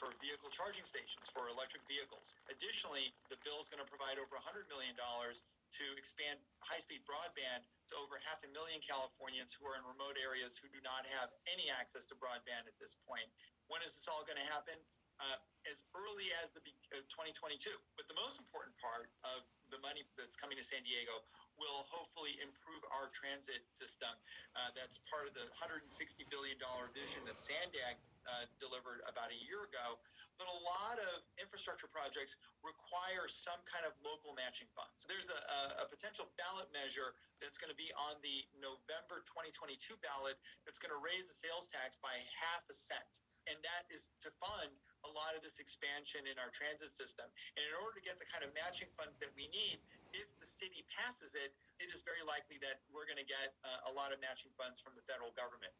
for 0.00 0.08
vehicle 0.24 0.48
charging 0.56 0.88
stations 0.88 1.28
for 1.36 1.52
electric 1.52 1.84
vehicles. 1.84 2.24
Additionally, 2.48 3.12
the 3.28 3.36
bill 3.44 3.60
is 3.60 3.68
going 3.68 3.84
to 3.84 3.84
provide 3.92 4.16
over 4.16 4.40
$100 4.40 4.72
million 4.72 4.96
to 4.96 5.84
expand 6.00 6.40
high-speed 6.64 7.04
broadband 7.04 7.60
to 7.92 7.94
over 8.00 8.16
half 8.24 8.40
a 8.40 8.48
million 8.56 8.80
Californians 8.80 9.52
who 9.52 9.68
are 9.68 9.76
in 9.76 9.84
remote 9.84 10.16
areas 10.16 10.56
who 10.64 10.72
do 10.72 10.80
not 10.80 11.04
have 11.12 11.28
any 11.44 11.68
access 11.68 12.08
to 12.08 12.16
broadband 12.16 12.64
at 12.64 12.72
this 12.80 12.96
point. 13.04 13.28
When 13.68 13.84
is 13.84 13.92
this 13.92 14.08
all 14.08 14.24
going 14.24 14.40
to 14.40 14.48
happen? 14.48 14.80
Uh, 15.20 15.36
as 15.68 15.76
early 15.92 16.32
as 16.40 16.56
the 16.56 16.64
uh, 16.96 17.04
2022. 17.12 17.68
But 18.00 18.08
the 18.08 18.16
most 18.16 18.40
important 18.40 18.72
part 18.80 19.12
of 19.28 19.44
the 19.68 19.76
money 19.84 20.08
that's 20.16 20.40
coming 20.40 20.56
to 20.56 20.64
San 20.64 20.80
Diego 20.88 21.20
will 21.60 21.84
hopefully 21.88 22.36
improve 22.40 22.82
our 22.90 23.12
transit 23.12 23.62
system. 23.76 24.12
Uh, 24.56 24.72
that's 24.76 24.98
part 25.08 25.28
of 25.28 25.32
the 25.36 25.46
$160 25.56 25.88
billion 26.28 26.58
vision 26.92 27.20
that 27.28 27.38
Sandag 27.40 27.96
uh, 28.24 28.46
delivered 28.62 29.02
about 29.08 29.30
a 29.34 29.38
year 29.46 29.66
ago. 29.66 29.98
but 30.40 30.46
a 30.48 30.60
lot 30.64 30.98
of 30.98 31.22
infrastructure 31.38 31.86
projects 31.86 32.34
require 32.66 33.30
some 33.30 33.60
kind 33.68 33.86
of 33.86 33.94
local 34.02 34.34
matching 34.34 34.66
funds. 34.74 34.90
So 34.98 35.06
there's 35.06 35.30
a, 35.30 35.38
a, 35.38 35.60
a 35.82 35.86
potential 35.86 36.26
ballot 36.34 36.66
measure 36.74 37.14
that's 37.38 37.58
going 37.60 37.70
to 37.70 37.78
be 37.78 37.94
on 37.94 38.18
the 38.26 38.42
November 38.58 39.22
2022 39.30 39.98
ballot 40.02 40.34
that's 40.66 40.82
going 40.82 40.90
to 40.90 40.98
raise 40.98 41.26
the 41.30 41.36
sales 41.38 41.70
tax 41.70 41.94
by 42.02 42.14
half 42.34 42.66
a 42.66 42.74
cent. 42.74 43.06
And 43.50 43.58
that 43.66 43.90
is 43.90 44.02
to 44.22 44.30
fund 44.38 44.70
a 45.02 45.10
lot 45.10 45.34
of 45.34 45.42
this 45.42 45.58
expansion 45.58 46.30
in 46.30 46.38
our 46.38 46.54
transit 46.54 46.94
system. 46.94 47.26
And 47.58 47.62
in 47.66 47.74
order 47.82 47.98
to 47.98 48.04
get 48.04 48.22
the 48.22 48.28
kind 48.30 48.46
of 48.46 48.54
matching 48.54 48.86
funds 48.94 49.18
that 49.18 49.34
we 49.34 49.50
need, 49.50 49.82
if 50.14 50.30
the 50.38 50.46
city 50.62 50.86
passes 50.94 51.34
it, 51.34 51.50
it 51.82 51.90
is 51.90 52.06
very 52.06 52.22
likely 52.22 52.62
that 52.62 52.78
we're 52.94 53.08
going 53.08 53.18
to 53.18 53.26
get 53.26 53.58
uh, 53.66 53.90
a 53.90 53.92
lot 53.92 54.14
of 54.14 54.22
matching 54.22 54.54
funds 54.54 54.78
from 54.78 54.94
the 54.94 55.02
federal 55.10 55.34
government. 55.34 55.74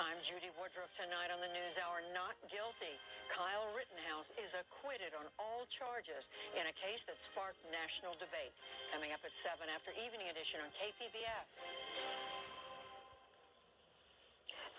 I'm 0.00 0.16
Judy 0.24 0.48
Woodruff 0.56 0.88
tonight 0.96 1.28
on 1.28 1.44
the 1.44 1.50
NewsHour. 1.52 2.00
Not 2.16 2.32
guilty. 2.48 2.96
Kyle 3.28 3.68
Rittenhouse 3.76 4.32
is 4.40 4.56
acquitted 4.56 5.12
on 5.12 5.28
all 5.36 5.68
charges 5.68 6.24
in 6.56 6.64
a 6.64 6.74
case 6.74 7.04
that 7.04 7.20
sparked 7.20 7.60
national 7.68 8.16
debate. 8.16 8.56
Coming 8.88 9.12
up 9.12 9.20
at 9.20 9.34
7 9.36 9.60
after 9.68 9.92
Evening 10.00 10.32
Edition 10.32 10.64
on 10.64 10.72
KPBS. 10.72 11.46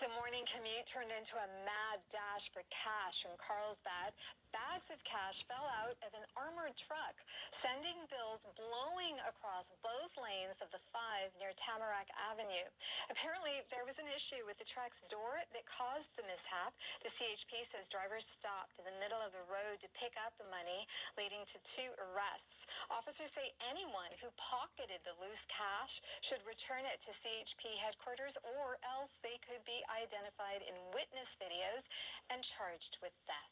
The 0.02 0.10
morning 0.18 0.42
commute 0.50 0.82
turned 0.90 1.14
into 1.14 1.38
a 1.38 1.46
mad 1.62 2.02
dash 2.10 2.50
for 2.50 2.66
cash 2.74 3.22
from 3.22 3.38
Carlsbad. 3.38 4.10
Bags 4.52 4.92
of 4.92 5.00
cash 5.00 5.48
fell 5.48 5.64
out 5.80 5.96
of 6.04 6.12
an 6.12 6.28
armored 6.36 6.76
truck, 6.76 7.16
sending 7.56 7.96
bills 8.12 8.44
blowing 8.52 9.16
across 9.24 9.64
both 9.80 10.12
lanes 10.20 10.60
of 10.60 10.68
the 10.68 10.82
5 10.92 11.32
near 11.40 11.56
Tamarack 11.56 12.12
Avenue. 12.20 12.68
Apparently, 13.08 13.64
there 13.72 13.88
was 13.88 13.96
an 13.96 14.12
issue 14.12 14.44
with 14.44 14.60
the 14.60 14.68
truck's 14.68 15.00
door 15.08 15.40
that 15.56 15.64
caused 15.64 16.12
the 16.20 16.28
mishap. 16.28 16.76
The 17.00 17.08
CHP 17.16 17.64
says 17.72 17.88
drivers 17.88 18.28
stopped 18.28 18.76
in 18.76 18.84
the 18.84 19.00
middle 19.00 19.24
of 19.24 19.32
the 19.32 19.48
road 19.48 19.80
to 19.80 19.96
pick 19.96 20.20
up 20.20 20.36
the 20.36 20.52
money, 20.52 20.84
leading 21.16 21.48
to 21.48 21.56
two 21.64 21.88
arrests. 21.96 22.68
Officers 22.92 23.32
say 23.32 23.56
anyone 23.64 24.12
who 24.20 24.28
pocketed 24.36 25.00
the 25.08 25.16
loose 25.16 25.48
cash 25.48 26.04
should 26.20 26.44
return 26.44 26.84
it 26.84 27.00
to 27.08 27.16
CHP 27.24 27.80
headquarters 27.80 28.36
or 28.44 28.76
else 28.84 29.16
they 29.24 29.40
could 29.40 29.64
be 29.64 29.80
identified 29.88 30.60
in 30.60 30.76
witness 30.92 31.32
videos 31.40 31.88
and 32.28 32.44
charged 32.44 33.00
with 33.00 33.16
theft. 33.24 33.51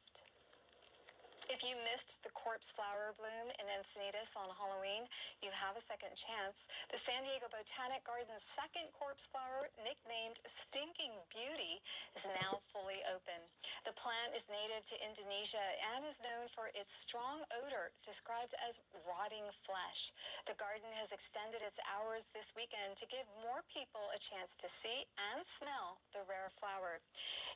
If 1.60 1.68
you 1.68 1.84
missed 1.92 2.16
the 2.24 2.32
corpse 2.32 2.72
flower 2.72 3.12
bloom 3.20 3.52
in 3.60 3.68
Encinitas 3.68 4.32
on 4.32 4.48
Halloween, 4.56 5.04
you 5.44 5.52
have 5.52 5.76
a 5.76 5.84
second 5.84 6.16
chance. 6.16 6.56
The 6.88 6.96
San 7.04 7.20
Diego 7.20 7.52
Botanic 7.52 8.00
Garden's 8.08 8.40
second 8.56 8.88
corpse 8.96 9.28
flower, 9.28 9.68
nicknamed 9.84 10.40
Stinking 10.64 11.12
Beauty, 11.28 11.84
is 12.16 12.24
now 12.40 12.64
fully 12.72 13.04
open. 13.12 13.44
The 13.84 13.92
plant 13.92 14.32
is 14.32 14.48
native 14.48 14.88
to 14.88 15.04
Indonesia 15.04 15.60
and 15.92 16.08
is 16.08 16.16
known 16.24 16.48
for 16.56 16.72
its 16.72 16.96
strong 16.96 17.44
odor, 17.60 17.92
described 18.08 18.56
as 18.64 18.80
rotting 19.04 19.44
flesh. 19.68 20.16
The 20.48 20.56
garden 20.56 20.88
has 20.96 21.12
extended 21.12 21.60
its 21.60 21.76
hours 21.84 22.24
this 22.32 22.48
weekend 22.56 22.96
to 23.04 23.12
give 23.12 23.28
more 23.44 23.68
people 23.68 24.08
a 24.16 24.22
chance 24.32 24.56
to 24.64 24.68
see 24.80 25.04
and 25.36 25.44
smell 25.60 26.00
the 26.16 26.24
rare 26.24 26.48
flower. 26.56 27.04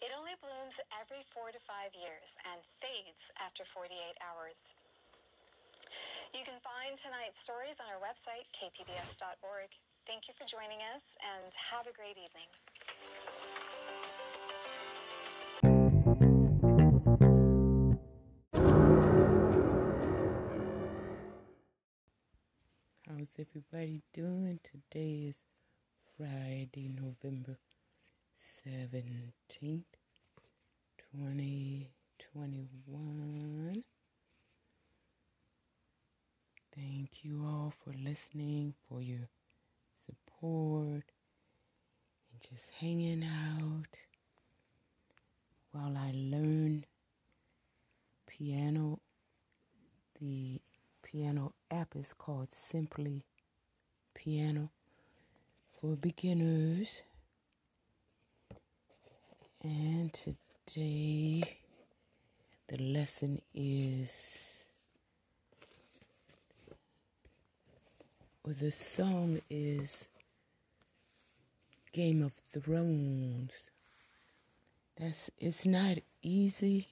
It 0.04 0.12
only 0.12 0.36
blooms 0.44 0.76
every 0.92 1.24
four 1.32 1.56
to 1.56 1.60
five 1.64 1.96
years 1.96 2.28
and 2.44 2.60
fades 2.84 3.32
after 3.40 3.64
48 3.94 4.18
hours. 4.26 4.58
You 6.34 6.42
can 6.44 6.58
find 6.66 6.98
tonight's 6.98 7.38
stories 7.38 7.78
on 7.78 7.86
our 7.86 8.00
website, 8.02 8.50
kpbs.org. 8.50 9.70
Thank 10.06 10.26
you 10.26 10.34
for 10.34 10.44
joining 10.50 10.82
us 10.82 11.02
and 11.22 11.54
have 11.54 11.86
a 11.86 11.92
great 11.94 12.18
evening. 12.18 12.50
How's 23.06 23.38
everybody 23.38 24.02
doing? 24.12 24.58
Today 24.64 25.28
is 25.28 25.38
Friday, 26.16 26.88
November 26.88 27.58
17th, 28.66 29.84
2021. 32.34 33.84
Thank 36.74 37.24
you 37.24 37.44
all 37.46 37.72
for 37.84 37.94
listening, 37.96 38.74
for 38.88 39.00
your 39.00 39.28
support, 40.04 41.04
and 42.32 42.50
just 42.50 42.72
hanging 42.80 43.22
out 43.22 43.96
while 45.70 45.96
I 45.96 46.10
learn 46.12 46.84
piano. 48.26 48.98
The 50.20 50.60
piano 51.04 51.52
app 51.70 51.94
is 51.94 52.12
called 52.12 52.52
Simply 52.52 53.22
Piano 54.12 54.70
for 55.80 55.94
Beginners. 55.94 57.02
And 59.62 60.12
today 60.12 61.63
the 62.74 62.82
lesson 62.82 63.40
is 63.54 64.66
or 68.42 68.52
the 68.52 68.72
song 68.72 69.40
is 69.48 70.08
Game 71.92 72.22
of 72.22 72.32
Thrones. 72.52 73.52
That's 74.96 75.30
it's 75.38 75.64
not 75.64 75.98
easy. 76.20 76.88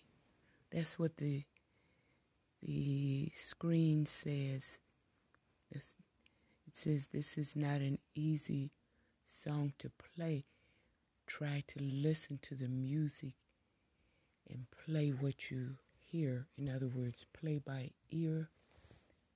That's 0.70 1.00
what 1.00 1.16
the 1.16 1.42
the 2.62 3.32
screen 3.34 4.06
says. 4.06 4.78
It 5.72 5.82
says 6.72 7.08
this 7.12 7.36
is 7.36 7.56
not 7.56 7.80
an 7.80 7.98
easy 8.14 8.70
song 9.26 9.72
to 9.80 9.90
play. 9.90 10.44
Try 11.26 11.64
to 11.66 11.82
listen 11.82 12.38
to 12.42 12.54
the 12.54 12.68
music 12.68 13.34
and 14.52 14.66
play 14.84 15.10
what 15.10 15.50
you 15.50 15.76
hear. 16.10 16.46
In 16.56 16.68
other 16.68 16.88
words, 16.88 17.24
play 17.32 17.58
by 17.58 17.90
ear, 18.10 18.48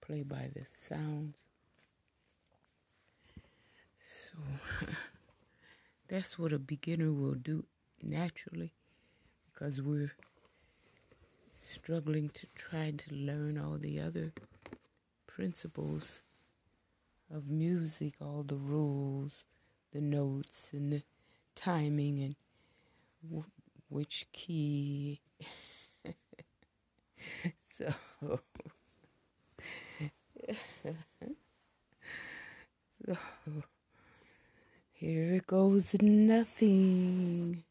play 0.01 0.23
by 0.23 0.51
the 0.55 0.65
sounds. 0.65 1.39
So 4.05 4.87
that's 6.09 6.39
what 6.39 6.53
a 6.53 6.59
beginner 6.59 7.13
will 7.13 7.35
do 7.35 7.65
naturally 8.03 8.73
because 9.53 9.81
we're 9.81 10.13
struggling 11.63 12.29
to 12.31 12.47
try 12.55 12.93
to 12.93 13.15
learn 13.15 13.59
all 13.59 13.79
the 13.79 14.01
other 14.01 14.33
principles 15.27 16.23
of 17.35 17.49
music, 17.49 18.15
all 18.21 18.43
the 18.43 18.57
rules, 18.57 19.45
the 19.93 20.01
notes, 20.01 20.71
and 20.73 20.93
the 20.93 21.03
timing, 21.55 22.23
and 22.23 23.45
which 23.89 24.27
key. 24.33 25.21
so. 27.65 27.93
so 33.07 33.17
here 34.93 35.35
it 35.35 35.47
goes 35.47 35.95
nothing. 36.01 37.65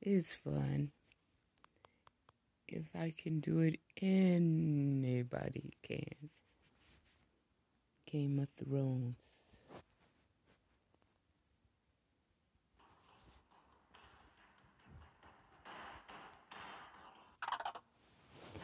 is 0.00 0.32
fun. 0.34 0.90
If 2.68 2.84
I 2.98 3.12
can 3.16 3.40
do 3.40 3.60
it, 3.60 3.78
anybody 4.00 5.74
can. 5.82 6.30
Game 8.10 8.38
of 8.38 8.48
Thrones. 8.56 9.25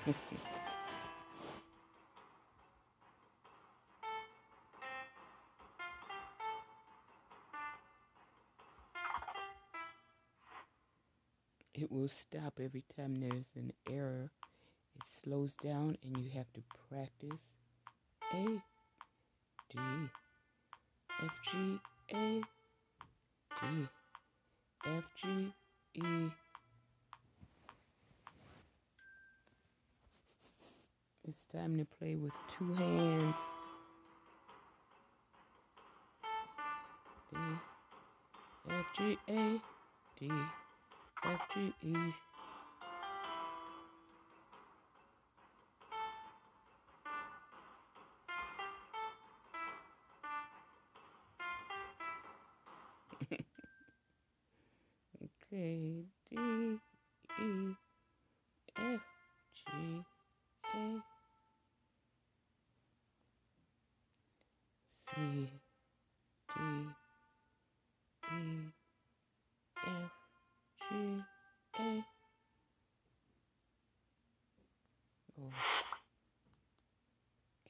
It 0.06 0.14
will 11.90 12.08
stop 12.08 12.54
every 12.60 12.82
time 12.96 13.20
there's 13.20 13.44
an 13.54 13.72
error. 13.88 14.30
It 14.96 15.02
slows 15.22 15.52
down 15.62 15.96
and 16.02 16.18
you 16.18 16.30
have 16.34 16.52
to 16.54 16.62
practice. 16.88 17.40
A, 18.34 18.44
D, 19.70 19.78
F, 21.22 21.30
G, 21.50 21.78
A, 22.14 22.40
D, 23.60 23.88
F, 24.84 25.04
G, 25.22 25.52
E. 25.94 26.41
It's 31.28 31.38
time 31.52 31.78
to 31.78 31.86
play 31.98 32.16
with 32.16 32.32
two 32.58 32.72
hands. 32.74 33.36
D, 37.30 37.38
F, 38.68 38.86
G, 38.98 39.18
A, 39.28 39.60
D. 40.18 40.30
F 41.24 41.40
G 41.54 41.72
E 41.82 41.94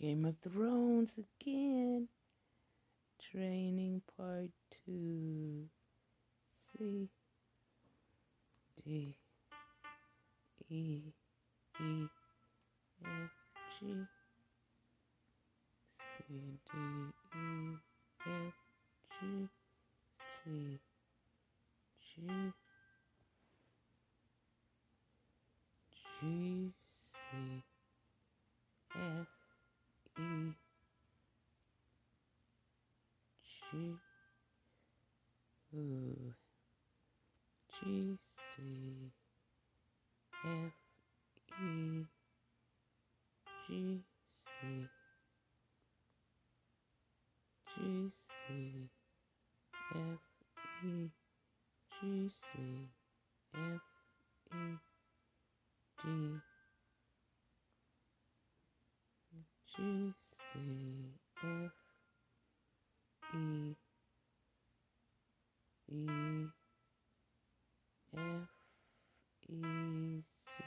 Game 0.02 0.25
of 0.25 0.35
Thrones 0.42 1.11
again. 1.16 2.09
Training 3.30 4.02
part 4.16 4.50
two. 4.85 5.68
C. 6.76 7.09
D. 8.85 9.14
E. 10.68 11.02
E. 11.80 12.09
F. 13.04 13.30
G. 13.78 13.94
C. 16.18 16.35
D. 16.73 16.78
E. 17.37 17.76
F. 18.26 18.54
G. 19.21 19.49
C. 20.42 20.80
G. 22.16 22.52
G. 26.21 26.73
C. 26.99 27.62
F 28.97 29.32
E 30.23 30.55
G. 33.43 33.99
Ooh. 35.75 36.35
G 37.73 38.19
C 38.31 39.11
F 40.45 40.73
E 41.61 42.07
G 43.67 44.05
C. 44.47 44.88
G 47.75 48.12
C 48.47 48.88
F 49.91 50.21
E 50.85 51.11
G 52.00 52.29
C 52.29 52.43
F 53.55 53.83
E 54.55 54.79
D 56.05 56.51
G 59.76 60.12
C 60.52 60.59
F 61.43 61.73
E 63.35 63.75
E 65.91 66.47
F 68.14 68.49
E 69.49 70.23
C 70.59 70.64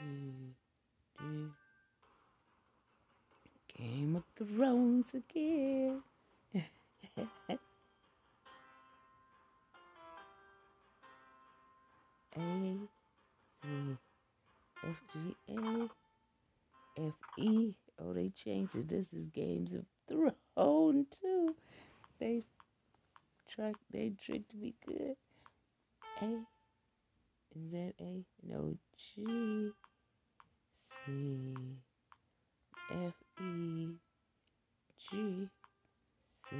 D 1.18 1.22
Game 3.78 4.16
of 4.16 4.24
Thrones 4.36 5.06
again. 5.14 6.02
A 12.36 12.78
C 13.62 13.68
F 14.84 14.96
G 15.12 15.36
A 15.48 15.88
F 16.98 17.14
E. 17.38 17.85
Oh, 17.98 18.12
they 18.12 18.30
changed 18.44 18.74
it. 18.74 18.88
This 18.88 19.06
is 19.12 19.26
Games 19.34 19.70
of 19.72 19.84
Thrones 20.08 21.06
too. 21.20 21.54
They 22.20 22.44
trick. 23.48 23.76
They 23.90 24.12
tricked 24.24 24.54
me 24.54 24.74
good. 24.86 25.16
A 26.22 26.46
is 27.56 27.72
that 27.72 27.94
A? 28.00 28.22
No 28.46 28.76
G 28.98 29.72
C 31.06 31.54
F 32.90 33.14
E 33.40 33.88
G 34.98 35.48
C. 36.50 36.56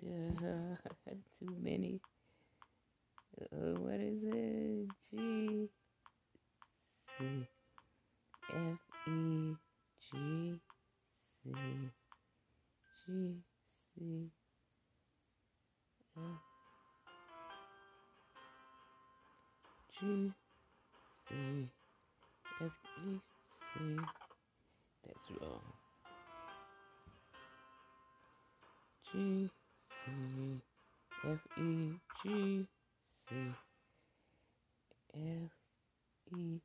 Duh, 0.00 0.76
too 1.38 1.56
many. 1.60 2.00
Uh, 3.40 3.74
what 3.80 4.00
is 4.00 4.22
it? 4.22 4.88
G 5.10 5.68
C 7.18 7.46
F 8.50 8.78
E 9.08 9.56
G 10.00 10.60
C 11.42 11.52
G 13.06 13.42
C 13.94 14.30
F 16.16 16.22
G 20.00 20.32
C 21.28 21.68
F 22.60 22.72
G 22.96 23.20
C. 23.74 23.96
That's 25.04 25.30
wrong. 25.40 25.62
G 29.12 29.48
C 30.04 30.60
F 31.24 31.40
E 31.58 31.60
G 32.22 32.66
C 33.28 33.34
F 35.14 35.50
E 36.36 36.60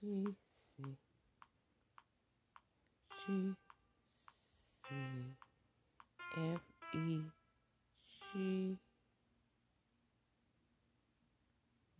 G 0.00 0.36
C 0.76 0.82
G 3.26 3.54
C 4.88 4.94
F 6.36 6.60
E 6.94 7.22
G. 8.32 8.78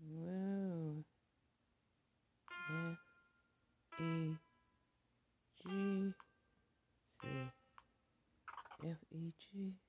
Well 0.05 1.05
F 2.69 2.99
E 3.99 4.37
G 5.63 6.13
C. 7.23 7.29
F 8.85 8.99
E 9.11 9.33
G 9.41 9.86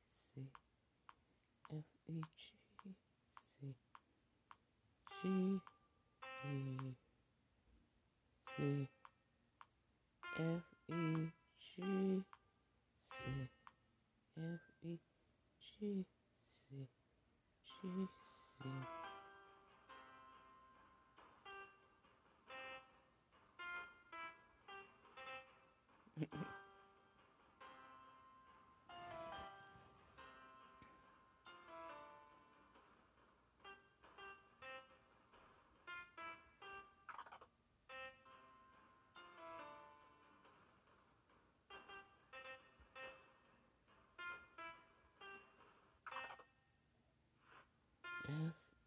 F 48.29 48.33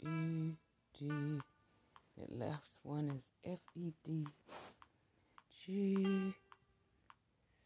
E 0.03 0.53
D. 0.99 1.09
The 2.19 2.45
last 2.45 2.79
one 2.83 3.09
is 3.11 3.53
F 3.53 3.59
E 3.75 3.93
D. 4.05 4.27
G 5.65 6.35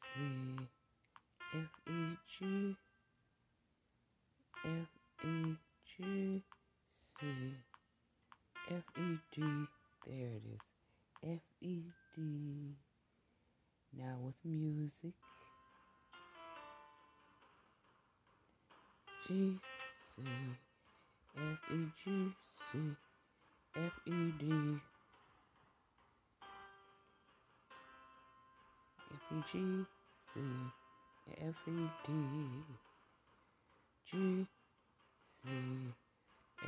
C 0.01 0.21
F 1.53 1.71
E 1.89 2.17
G 2.39 2.77
F 4.65 4.89
E 5.25 5.57
G 5.97 6.43
C 7.19 7.27
F 8.71 8.85
E 8.97 9.19
D. 9.35 9.43
There 10.07 10.15
it 10.17 10.43
is. 10.55 10.61
F 11.25 11.41
E 11.61 11.83
D. 12.17 12.23
Now 13.99 14.17
with 14.23 14.35
music. 14.45 15.15
G 19.27 19.59
C 20.17 20.23
F 21.37 21.59
E 21.69 21.91
G 22.05 22.33
C 22.71 22.79
F 23.75 23.93
E 24.07 24.33
D. 24.39 24.81
F 29.11 29.21
E 29.33 29.43
G 29.51 29.85
C 30.33 30.41
F 31.41 31.55
E 31.67 31.71
D 32.07 32.09
G 34.07 34.47
C 35.43 35.49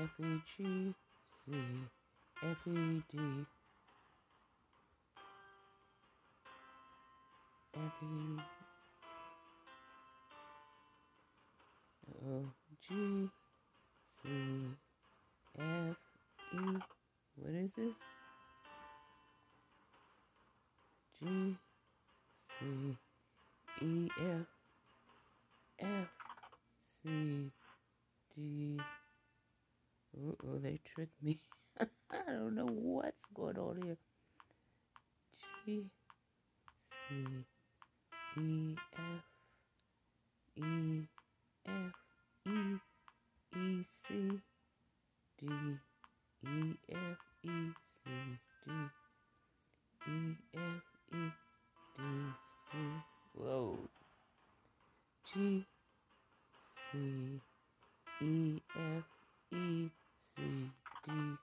F 0.01 0.11
E 0.19 0.43
G 0.57 0.95
C 1.45 1.53
F 2.43 2.67
E 2.67 3.03
D. 3.13 3.47
F 7.75 8.03
E 8.03 8.57
F 14.27 15.97
E. 16.53 16.59
What 17.37 17.55
is 17.55 17.71
this? 17.77 17.95
G 21.21 21.57
C 22.59 22.97
E 23.83 24.09
F 24.19 24.47
F 25.79 26.09
C 27.03 27.51
D. 28.37 28.81
Oh 30.19 30.59
they 30.61 30.81
tricked 30.93 31.23
me. 31.23 31.39
I 31.81 31.87
don't 32.27 32.57
know 32.57 32.67
what's 32.67 33.17
going 33.33 33.59
on 33.59 33.81
here. 33.83 33.97
G 35.65 35.85
C 37.09 37.21
E 38.41 38.75
F 38.99 39.23
E 40.57 41.03
F 41.67 41.93
E 42.47 42.96
E 43.57 43.87
C 44.07 44.41
D 45.39 45.47
E 46.45 46.77
F 46.91 47.19
E 47.43 47.73
C 48.05 48.11
D 48.65 48.71
E 50.07 50.37
F 50.53 50.83
E 51.11 51.33
D 51.97 52.03
C 52.71 52.77
Whoa 53.33 53.79
G 55.25 55.65
C 56.93 57.41
E 58.21 58.61
F 58.77 59.05
E 59.53 59.91
C 60.37 60.71
D 61.07 61.39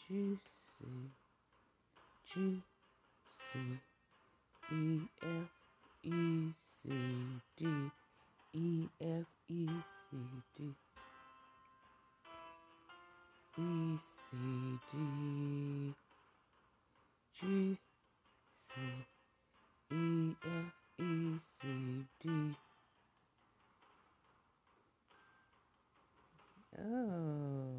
G 0.00 0.38
C 0.66 0.84
G 2.26 2.62
C 3.52 3.58
E 4.72 5.08
F 5.22 5.50
E 6.02 6.52
C 6.82 6.88
D 7.56 8.01
E 8.54 8.86
F 9.00 9.24
E 9.48 9.66
C 10.10 10.16
D. 10.58 10.74
E 13.58 13.98
C 14.30 14.36
D. 14.92 15.94
G 17.40 17.78
C 18.68 18.80
E 19.90 20.36
F 20.44 20.72
E 21.00 21.38
C 21.62 22.04
D. 22.20 22.56
Oh. 26.78 27.72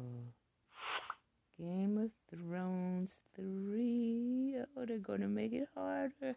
Game 1.56 1.98
of 1.98 2.10
Thrones 2.28 3.16
3 3.36 4.56
Oh 4.76 4.84
they're 4.84 4.98
gonna 4.98 5.28
make 5.28 5.52
it 5.52 5.68
harder 5.76 6.34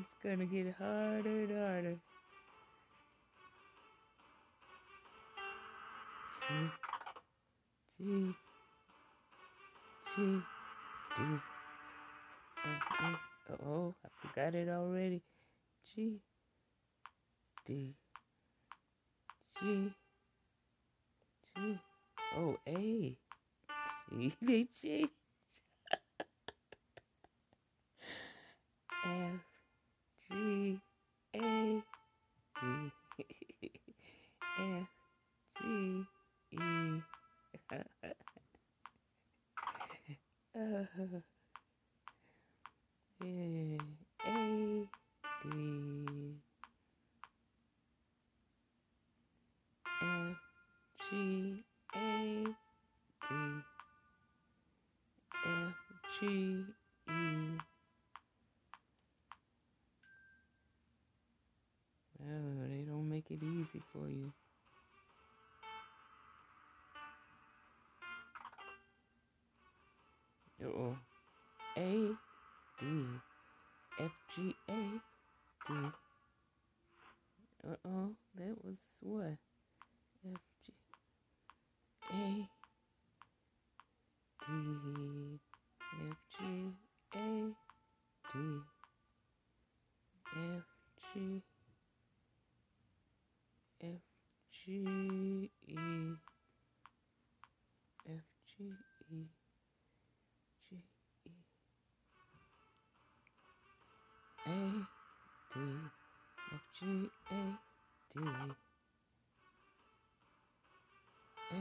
It's 0.00 0.16
gonna 0.24 0.46
get 0.46 0.74
harder 0.78 1.28
and 1.28 1.50
harder. 1.50 1.96
C 6.48 6.54
G 7.98 8.34
G 10.16 10.40
D 11.16 11.20
F 12.64 12.80
E 13.02 13.56
oh 13.66 13.94
I 14.02 14.08
forgot 14.22 14.54
it 14.54 14.68
already. 14.70 15.20
G 15.94 16.22
D 17.66 17.94
G 19.60 19.92
G 21.54 21.78
oh 22.38 22.56
A 22.66 23.16
G 24.10 24.32
G 30.30 30.80
A 31.34 31.82
G 32.60 32.92
F 34.58 34.88
G 35.60 36.06
E 43.22 43.78
A 44.26 44.88
D 45.42 46.34
F 50.02 50.36
G 51.10 51.64
A 51.96 52.44
D 53.20 53.34
F 55.44 55.74
G 56.20 56.79
for 63.78 64.08
you. 64.08 64.32
G 106.80 106.86
A 106.86 107.34
D. 108.14 108.20
A 111.52 111.60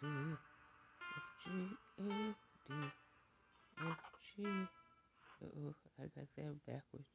D. 0.00 0.06
F 0.06 1.26
G 1.42 1.50
A 1.98 2.02
D. 2.68 2.74
F 3.80 3.98
G. 4.36 4.44
Oh 5.42 5.74
I 5.98 6.02
got 6.02 6.28
that 6.36 6.54
backwards. 6.64 7.10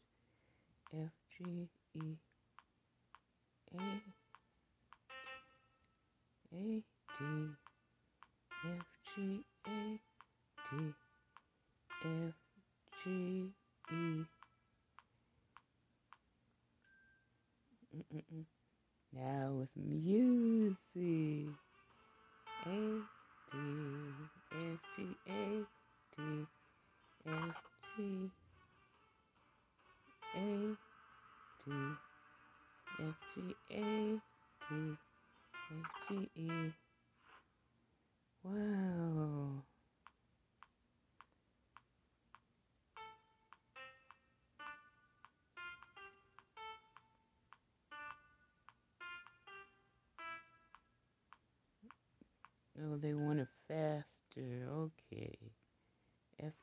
F 0.94 1.14
G 1.38 1.70
E 1.96 2.18
A 3.74 3.82
A 6.54 6.84
D 7.18 7.59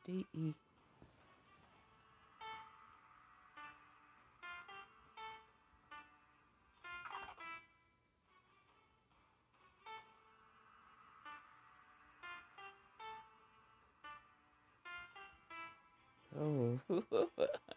F 0.06 0.12
D 0.12 0.28
E. 0.34 0.54
Oh. 16.38 16.80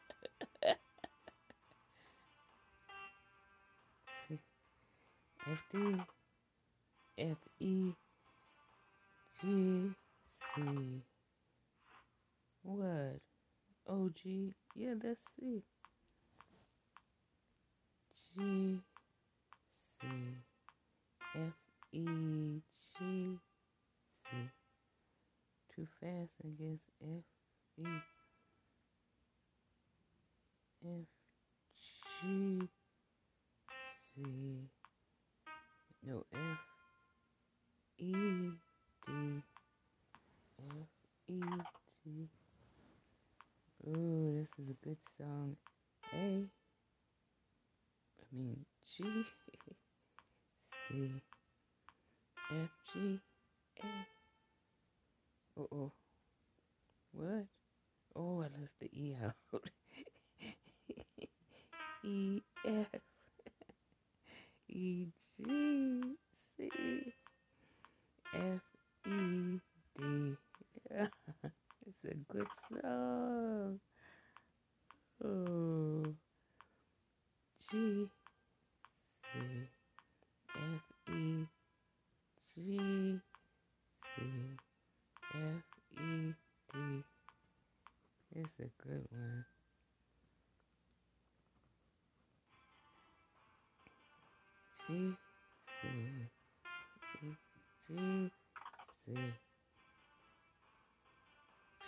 G 49.00 49.24
C 50.90 51.22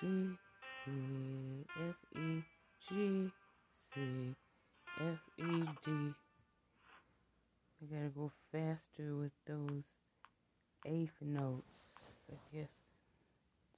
G 0.01 0.07
C 0.07 0.91
F 1.77 1.95
E 2.15 2.41
G 2.89 3.31
C 3.93 4.35
F 4.99 5.19
E 5.37 5.43
D. 5.85 6.13
I 7.77 7.85
gotta 7.85 8.09
go 8.09 8.31
faster 8.51 9.15
with 9.15 9.31
those 9.45 9.83
eighth 10.87 11.21
notes. 11.21 11.61
I 12.31 12.35
guess 12.51 12.67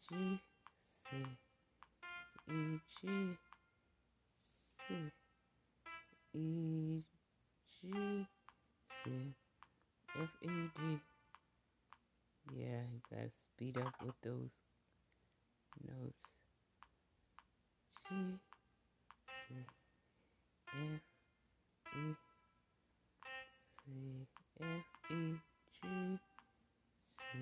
G 0.08 0.40
C 1.12 1.18
E 2.50 2.80
G 3.02 3.38
C 4.88 4.96
E 6.34 7.04
G 7.82 8.26
C 9.04 9.12
F 10.22 10.30
E 10.42 10.48
D. 10.48 11.00
Yeah, 12.56 12.80
you 12.94 13.02
gotta 13.12 13.30
speed 13.56 13.78
up 13.78 13.94
with 14.06 14.16
those 14.24 14.63
notes. 15.82 16.24
G 18.10 18.40
C 19.38 19.56
F 20.72 21.02
E 21.96 22.16
C 23.80 24.28
F 24.60 24.84
E 25.12 25.36
G 25.82 26.20
C 27.18 27.40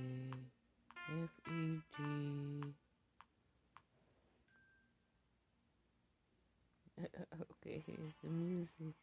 F 1.10 1.34
E 1.48 1.80
D. 1.98 2.74
okay, 7.02 7.84
here's 7.86 8.14
the 8.24 8.30
music. 8.30 8.96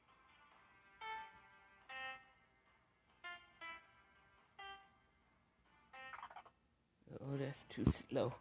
Oh, 7.20 7.36
that's 7.38 7.64
too 7.68 7.84
slow. 8.08 8.32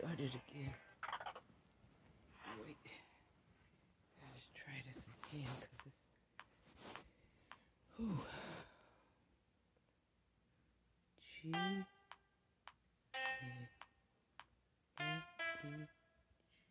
Let's 0.00 0.14
start 0.14 0.20
it 0.20 0.34
again. 0.50 0.74
Wait. 2.64 2.76
Let's 4.20 4.48
try 4.54 4.76
this 4.94 5.04
again 5.26 5.50
because 5.60 5.84
it's. 5.86 6.02
Whew. 7.96 8.20
G 11.20 11.26
C 11.42 11.50
F 15.00 15.14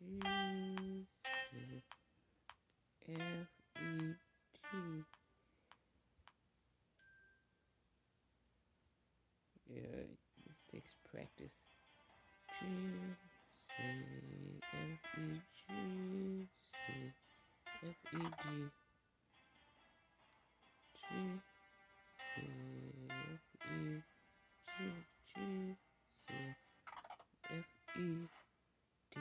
C 0.00 0.20
F 3.12 3.48
E 3.76 4.14
T. 4.54 4.58
Yeah, 9.68 10.00
this 10.46 10.60
takes 10.72 10.94
practice. 11.10 11.52
G 12.60 12.64
C 13.78 13.84
F 14.74 14.98
E 15.16 15.38
G 15.54 16.48
C 16.66 16.74
F 17.84 18.00
E 18.12 18.18
G 18.18 18.50
G 20.94 21.00
C 22.18 22.36
F 23.08 23.44
E 23.62 24.02
G 24.66 24.82
G 25.28 25.36
C 26.26 26.30
F 27.50 27.70
E 27.96 28.18
D. 29.14 29.16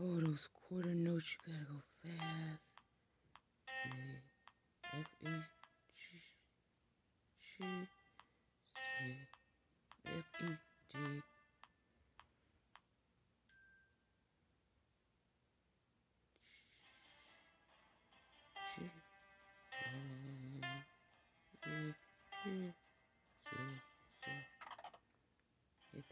Oh, 0.00 0.16
those 0.20 0.46
quarter 0.54 0.94
notes, 0.94 1.26
you 1.32 1.52
gotta 1.52 1.64
go 1.64 1.78
fast. 2.00 2.62
C 3.66 3.90
F 4.84 5.10
E 5.24 5.34
G 5.98 6.00
G 7.42 7.88
C 8.76 8.84
F 10.06 10.30
E 10.42 10.61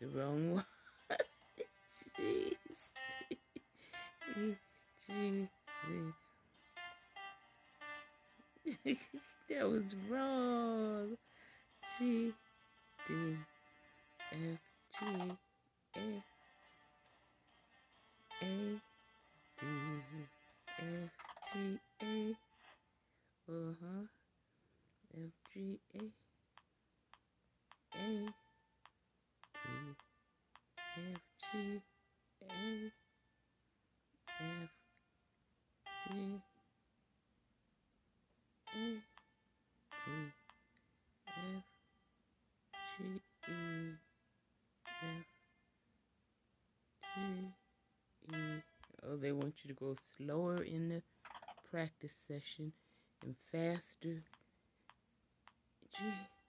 the 0.00 0.06
wrong 0.08 0.54
one. 0.54 0.64
That 9.48 9.68
was 9.68 9.94
wrong. 10.08 11.16
G 11.98 12.32
D 13.06 13.36
F 14.32 14.58
G 14.98 15.06
A 15.96 16.22
A 18.42 18.80
D 19.60 19.66
F 20.78 21.10
G 21.52 21.78
they 49.20 49.32
want 49.32 49.54
you 49.62 49.74
to 49.74 49.80
go 49.80 49.96
slower 50.18 50.62
in 50.62 50.88
the 50.88 51.02
practice 51.70 52.12
session 52.28 52.72
and 53.22 53.34
faster. 53.52 54.22
G. 55.98 56.39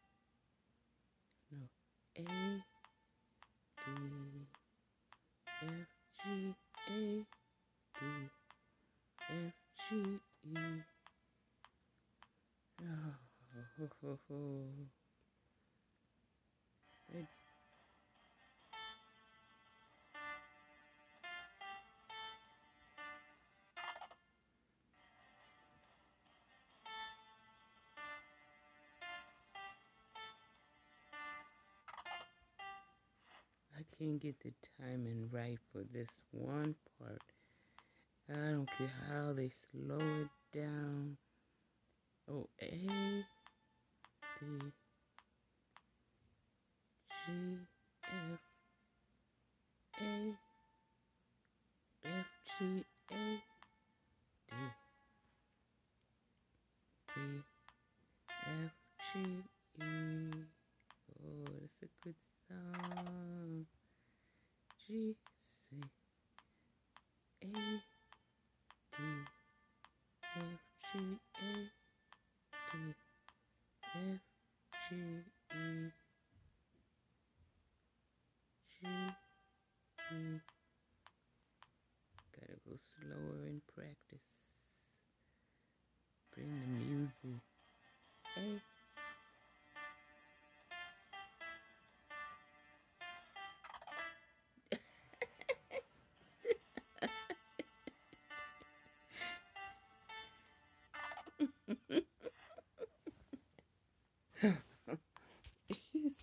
can't 34.01 34.19
get 34.19 34.35
the 34.39 34.51
timing 34.79 35.29
right 35.31 35.59
for 35.71 35.83
this 35.93 36.07
one 36.31 36.73
part. 36.99 37.21
I 38.29 38.51
don't 38.51 38.69
care 38.77 38.91
how 39.09 39.33
they 39.33 39.51
slow 39.71 39.99
it 39.99 40.57
down. 40.57 41.17
Oh, 42.27 42.47
A, 42.61 42.71
D, 44.39 44.45
G, 47.27 47.33
F, 48.03 48.39
A, 50.01 50.33
F, 52.03 52.25
G, 52.57 52.83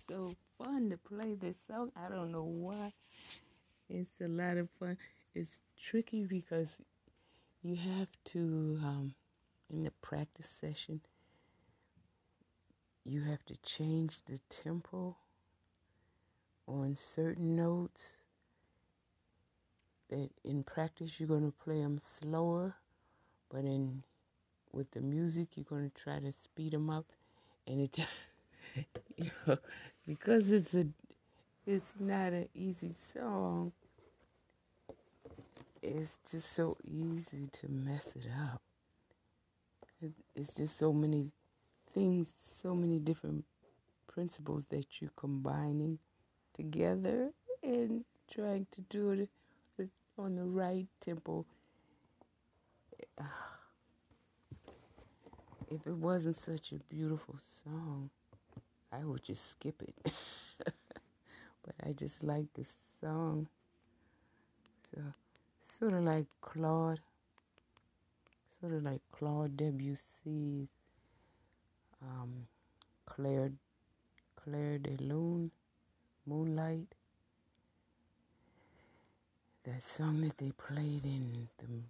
so 0.09 0.35
fun 0.57 0.89
to 0.89 0.97
play 0.97 1.35
this 1.35 1.55
song. 1.67 1.91
I 1.95 2.09
don't 2.09 2.31
know 2.31 2.43
why. 2.43 2.93
It's 3.89 4.09
a 4.21 4.27
lot 4.27 4.57
of 4.57 4.69
fun. 4.79 4.97
It's 5.35 5.59
tricky 5.79 6.23
because 6.25 6.77
you 7.63 7.75
have 7.75 8.07
to, 8.25 8.79
um, 8.83 9.13
in 9.71 9.83
the 9.83 9.91
practice 10.01 10.47
session, 10.59 11.01
you 13.05 13.21
have 13.21 13.45
to 13.45 13.55
change 13.57 14.23
the 14.25 14.39
tempo 14.49 15.15
on 16.67 16.97
certain 17.15 17.55
notes. 17.55 18.13
That 20.09 20.31
in 20.43 20.63
practice 20.63 21.19
you're 21.19 21.27
going 21.27 21.45
to 21.45 21.63
play 21.63 21.81
them 21.81 21.99
slower, 21.99 22.75
but 23.49 23.59
in 23.59 24.03
with 24.71 24.89
the 24.91 25.01
music 25.01 25.49
you're 25.55 25.65
going 25.69 25.89
to 25.89 26.01
try 26.01 26.19
to 26.19 26.31
speed 26.31 26.73
them 26.73 26.89
up, 26.89 27.05
and 27.67 27.81
it, 27.81 27.99
because 30.07 30.51
it's 30.51 30.73
a, 30.73 30.87
it's 31.65 31.93
not 31.99 32.33
an 32.33 32.49
easy 32.55 32.93
song. 33.13 33.71
It's 35.81 36.19
just 36.29 36.53
so 36.53 36.77
easy 36.85 37.47
to 37.61 37.69
mess 37.69 38.07
it 38.15 38.27
up. 38.51 38.61
It, 40.01 40.11
it's 40.35 40.55
just 40.55 40.77
so 40.77 40.93
many 40.93 41.31
things, 41.93 42.29
so 42.61 42.75
many 42.75 42.99
different 42.99 43.45
principles 44.07 44.65
that 44.69 44.85
you're 44.99 45.11
combining 45.15 45.99
together 46.53 47.29
and 47.63 48.03
trying 48.33 48.67
to 48.71 48.81
do 48.81 49.11
it 49.11 49.29
on 50.17 50.35
the 50.35 50.43
right 50.43 50.87
tempo. 51.01 51.45
If 55.71 55.87
it 55.87 55.95
wasn't 55.95 56.37
such 56.37 56.71
a 56.73 56.75
beautiful 56.93 57.35
song, 57.63 58.09
I 58.91 59.03
would 59.03 59.23
just 59.23 59.51
skip 59.51 59.81
it. 59.81 60.11
but 60.65 61.75
I 61.85 61.91
just 61.93 62.23
like 62.23 62.45
the 62.53 62.65
song. 63.01 63.47
So, 64.93 65.01
sort 65.79 65.93
of 65.93 66.03
like 66.03 66.25
Claude, 66.41 66.99
sort 68.59 68.73
of 68.73 68.83
like 68.83 69.01
Claude 69.11 69.55
Debussy's 69.55 70.67
um, 72.01 72.47
Claire, 73.05 73.51
Clair 74.35 74.79
de 74.79 74.97
Lune, 75.03 75.51
Moonlight. 76.25 76.87
That 79.65 79.83
song 79.83 80.21
that 80.21 80.37
they 80.37 80.51
played 80.51 81.05
in 81.05 81.47
the 81.59 81.83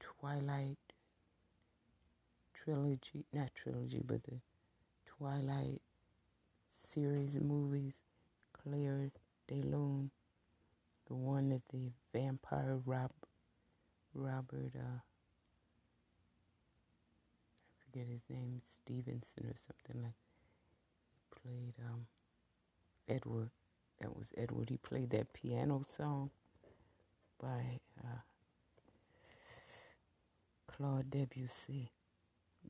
Twilight 0.00 0.76
trilogy, 2.52 3.24
not 3.32 3.50
trilogy, 3.54 4.02
but 4.04 4.22
the 4.24 4.40
Twilight 5.06 5.80
series 6.94 7.34
of 7.34 7.42
movies, 7.42 8.00
Clair 8.52 9.10
de 9.48 9.62
Lune, 9.62 10.10
the 11.08 11.14
one 11.14 11.48
that 11.48 11.62
the 11.72 11.90
vampire 12.12 12.78
Rob, 12.86 13.10
Robert, 14.14 14.72
uh, 14.76 15.00
I 17.66 17.84
forget 17.84 18.06
his 18.06 18.22
name, 18.30 18.62
Stevenson 18.76 19.44
or 19.44 19.56
something 19.66 20.02
like. 20.02 20.14
He 21.14 21.40
played 21.42 21.74
um, 21.84 22.06
Edward. 23.08 23.50
That 24.00 24.16
was 24.16 24.26
Edward. 24.36 24.70
He 24.70 24.76
played 24.76 25.10
that 25.10 25.32
piano 25.32 25.82
song 25.96 26.30
by 27.40 27.80
uh, 28.04 28.20
Claude 30.68 31.10
Debussy. 31.10 31.90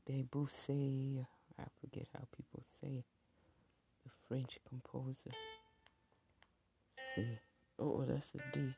Debussy, 0.05 1.25
I 1.59 1.63
forget 1.79 2.07
how 2.13 2.23
people 2.35 2.63
say 2.81 2.87
it. 2.99 3.14
French 4.27 4.57
composer. 4.67 5.31
C. 7.13 7.39
Oh, 7.79 8.03
that's 8.07 8.27
a 8.35 8.57
D. 8.57 8.73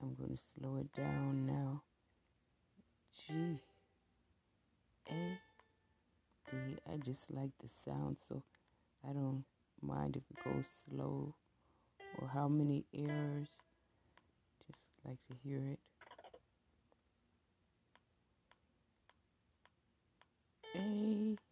I'm 0.00 0.14
going 0.14 0.36
to 0.36 0.42
slow 0.58 0.76
it 0.78 0.92
down 0.92 1.46
now. 1.46 1.82
G. 3.26 3.60
A. 5.10 5.38
D. 6.50 6.56
I 6.92 6.96
just 6.96 7.30
like 7.30 7.50
the 7.62 7.68
sound, 7.84 8.16
so 8.28 8.42
I 9.08 9.12
don't 9.12 9.44
mind 9.80 10.16
if 10.16 10.22
it 10.30 10.44
goes 10.44 10.64
slow 10.88 11.34
or 12.18 12.28
how 12.28 12.48
many 12.48 12.84
airs. 12.92 13.48
Just 14.66 14.82
like 15.04 15.18
to 15.28 15.36
hear 15.44 15.58
it. 15.58 15.78
A 20.74 21.51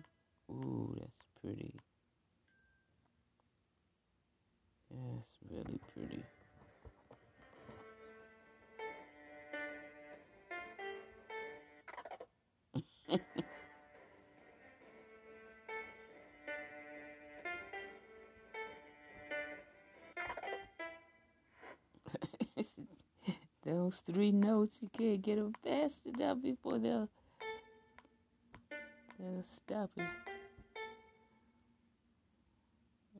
Those 23.91 24.15
three 24.15 24.31
notes, 24.31 24.77
you 24.79 24.89
can't 24.97 25.21
get 25.21 25.35
them 25.35 25.53
fast 25.65 26.05
enough 26.05 26.37
before 26.41 26.79
they'll, 26.79 27.09
they'll 29.19 29.43
stop 29.57 29.89
it. 29.97 30.07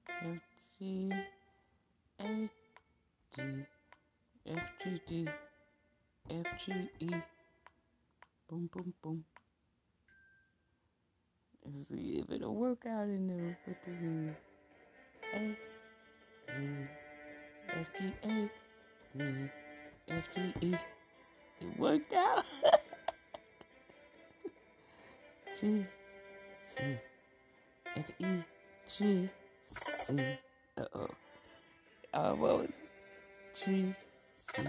F, 0.08 0.40
G, 0.80 1.12
A, 2.22 2.50
G, 3.36 3.42
F, 4.48 4.64
G, 4.82 5.02
D, 5.06 5.28
F, 6.30 6.46
G, 6.66 6.90
E. 7.02 7.10
Boom, 8.50 8.70
boom, 8.72 8.94
boom. 9.04 9.26
Let's 11.66 11.90
see 11.90 12.24
if 12.24 12.32
it'll 12.32 12.56
work 12.56 12.86
out 12.88 13.10
in 13.10 13.28
there 13.28 13.58
with 13.68 13.78
the 13.86 15.38
A, 15.38 15.58
D, 16.48 16.88
F, 17.68 17.88
G, 18.00 18.14
A, 18.24 18.50
D. 19.18 19.52
F 20.10 20.24
G 20.36 20.54
E. 20.62 20.76
It 21.62 21.80
worked 21.80 22.14
out. 22.14 22.44
G 25.60 25.86
C 26.76 26.84
F 27.96 28.06
E 28.20 28.26
G 28.98 29.30
C. 29.64 30.38
Uh 30.78 30.84
oh. 30.96 31.08
Uh, 32.14 32.34
what 32.34 32.60
was 32.60 32.70
G 33.64 33.96
C? 34.38 34.64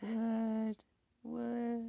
What? 0.00 0.76
What? 1.22 1.82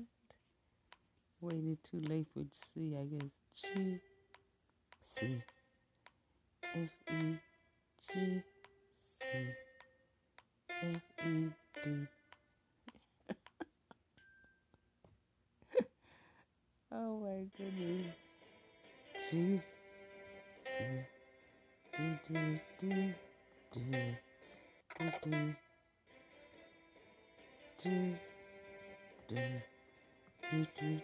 waited 1.45 1.77
too 1.83 2.01
late 2.09 2.27
for 2.33 2.43
C, 2.73 2.95
I 2.99 3.05
guess. 3.05 3.29
G, 3.61 3.99
C, 5.03 5.41
F, 6.63 6.89
E, 7.11 7.37
G, 8.07 8.41
C, 9.21 9.25
F, 10.81 11.01
E, 11.25 11.49
D. 11.83 12.07
Oh 16.97 17.19
my 17.19 17.43
goodness. 17.57 18.15
See? 19.29 19.61
See? 20.65 21.03
Do, 21.97 22.03
do, 22.29 22.59
do, 22.79 23.13
do. 23.73 23.81
Do, 24.99 25.11
do. 25.23 25.55
Do, 27.83 27.91
do. 29.27 29.41
Do, 30.51 30.67
do. 30.79 31.01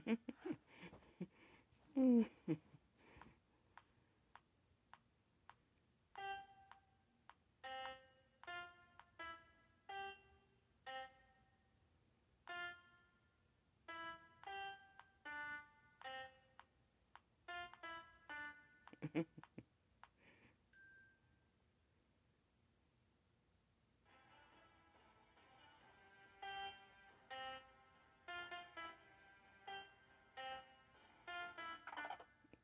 Mm-hmm. 0.07 0.19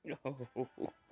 No. 0.57 1.08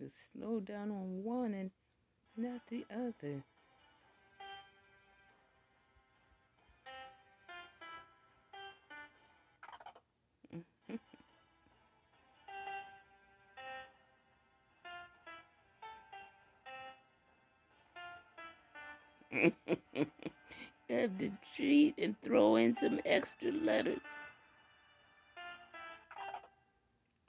To 0.00 0.10
slow 0.32 0.60
down 0.60 0.90
on 0.90 1.22
one 1.22 1.54
and 1.54 1.70
not 2.36 2.60
the 2.70 2.84
other. 2.90 3.44
have 20.90 21.18
to 21.18 21.30
cheat 21.56 21.94
and 21.98 22.16
throw 22.22 22.56
in 22.56 22.76
some 22.80 23.00
extra 23.04 23.52
letters. 23.52 24.00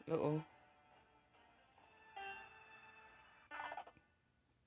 Uh 0.09 0.15
oh. 0.15 0.43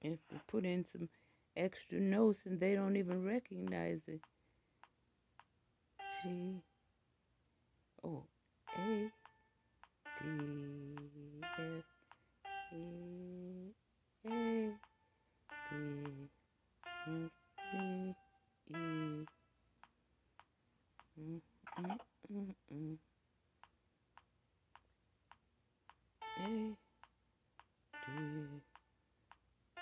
You 0.05 0.11
have 0.13 0.29
to 0.29 0.41
put 0.47 0.65
in 0.65 0.85
some 0.93 1.09
extra 1.57 1.99
notes 1.99 2.47
and 2.47 2.61
they 2.61 2.77
don't 2.77 2.97
even 2.97 3.25
recognize 3.25 4.03
it. 4.07 4.21
G 6.09 6.63
O 8.05 8.29
A 8.79 9.11
D 10.17 10.25
F 11.59 11.85
E 12.73 13.73
A 14.27 14.79
D 15.69 16.29
Mm, 17.07 17.31
D 17.71 18.17
E 18.71 18.75
mm, 21.19 21.41
mm, 21.79 21.99
mm, 22.31 22.55
mm. 22.73 22.99
A 26.39 26.77
D 28.07 28.54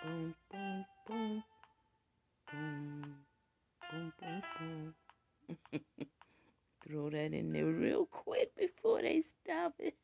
boom 0.03 0.35
boom 0.51 0.85
boom 1.07 1.45
boom 2.51 3.25
boom 3.89 4.13
boom 4.19 4.45
boom 4.55 4.95
throw 6.87 7.11
that 7.11 7.33
in 7.33 7.53
there 7.53 7.67
real 7.67 8.07
quick 8.07 8.55
before 8.57 9.03
they 9.03 9.23
stop 9.23 9.75
it 9.81 9.97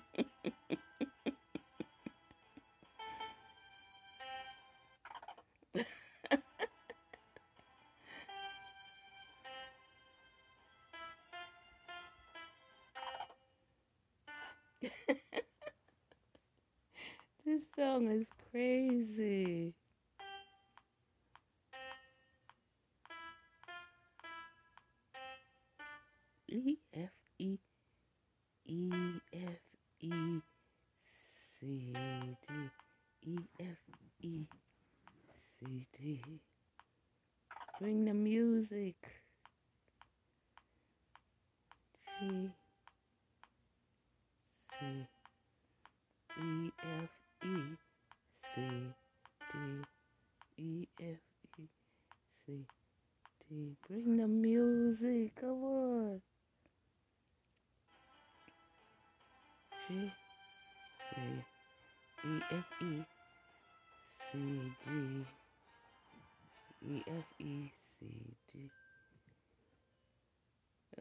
song 17.81 18.11
is 18.11 18.26
crazy. 18.51 19.72
E 26.47 26.76
F 26.93 27.09
E 27.39 27.57
E 28.66 28.91
F 29.33 29.62
E 30.01 30.12
C 31.59 31.95
D 31.97 32.55
E 33.22 33.39
F 33.59 33.78
E 34.20 34.47
C 35.59 35.83
D. 35.99 36.20
Bring 37.81 38.05
the 38.05 38.12
music. 38.12 38.97
G 42.20 42.51
C 44.78 45.07
E 46.43 46.72
F 46.85 47.20
E 47.43 47.76
C 48.55 48.61
D 49.53 49.59
E 50.59 50.86
F 51.01 51.18
E 51.59 51.62
C 52.47 52.66
D. 53.49 53.76
Bring 53.88 54.16
the 54.18 54.28
music, 54.28 55.34
come 55.41 55.64
on. 55.64 56.20
G 59.88 60.12
C 61.11 61.20
E 62.24 62.41
F 62.51 62.64
E 62.82 63.05
C 64.30 64.38
G 64.84 64.91
E 66.86 67.03
F 67.09 67.24
E 67.38 67.72
C 67.99 68.07
G. 68.53 68.70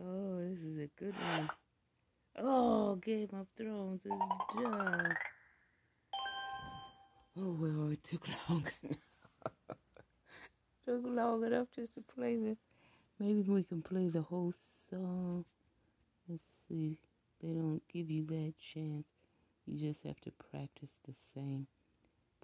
Oh, 0.02 0.40
this 0.40 0.60
is 0.60 0.78
a 0.80 0.90
good 0.98 1.16
one. 1.16 1.50
Oh, 2.38 2.96
Game 2.96 3.30
of 3.34 3.48
Thrones 3.58 4.00
is 4.06 4.12
done. 4.56 5.16
Oh 7.38 7.56
well, 7.60 7.90
it 7.90 8.04
took 8.04 8.28
long 8.50 8.66
enough. 8.84 9.00
took 10.86 11.02
long 11.06 11.44
enough 11.46 11.68
just 11.76 11.94
to 11.96 12.02
play 12.02 12.36
this. 12.38 12.58
Maybe 13.20 13.42
we 13.42 13.64
can 13.64 13.82
play 13.82 14.08
the 14.10 14.22
whole 14.22 14.54
song. 14.90 15.46
Let's 16.28 16.44
see. 16.68 16.98
They 17.42 17.50
don't 17.50 17.82
give 17.92 18.10
you 18.10 18.26
that 18.28 18.54
chance. 18.74 19.06
You 19.66 19.78
just 19.80 20.04
have 20.04 20.20
to 20.22 20.32
practice 20.52 20.92
the 21.08 21.14
same. 21.36 21.68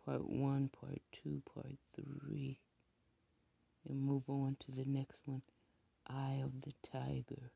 Part 0.05 0.27
one, 0.29 0.69
part 0.69 1.01
two, 1.11 1.41
part 1.53 1.77
three. 1.95 2.59
And 3.87 4.01
move 4.01 4.29
on 4.29 4.57
to 4.61 4.71
the 4.71 4.85
next 4.85 5.21
one. 5.25 5.41
Eye 6.07 6.41
of 6.43 6.61
the 6.61 6.73
Tiger. 6.83 7.51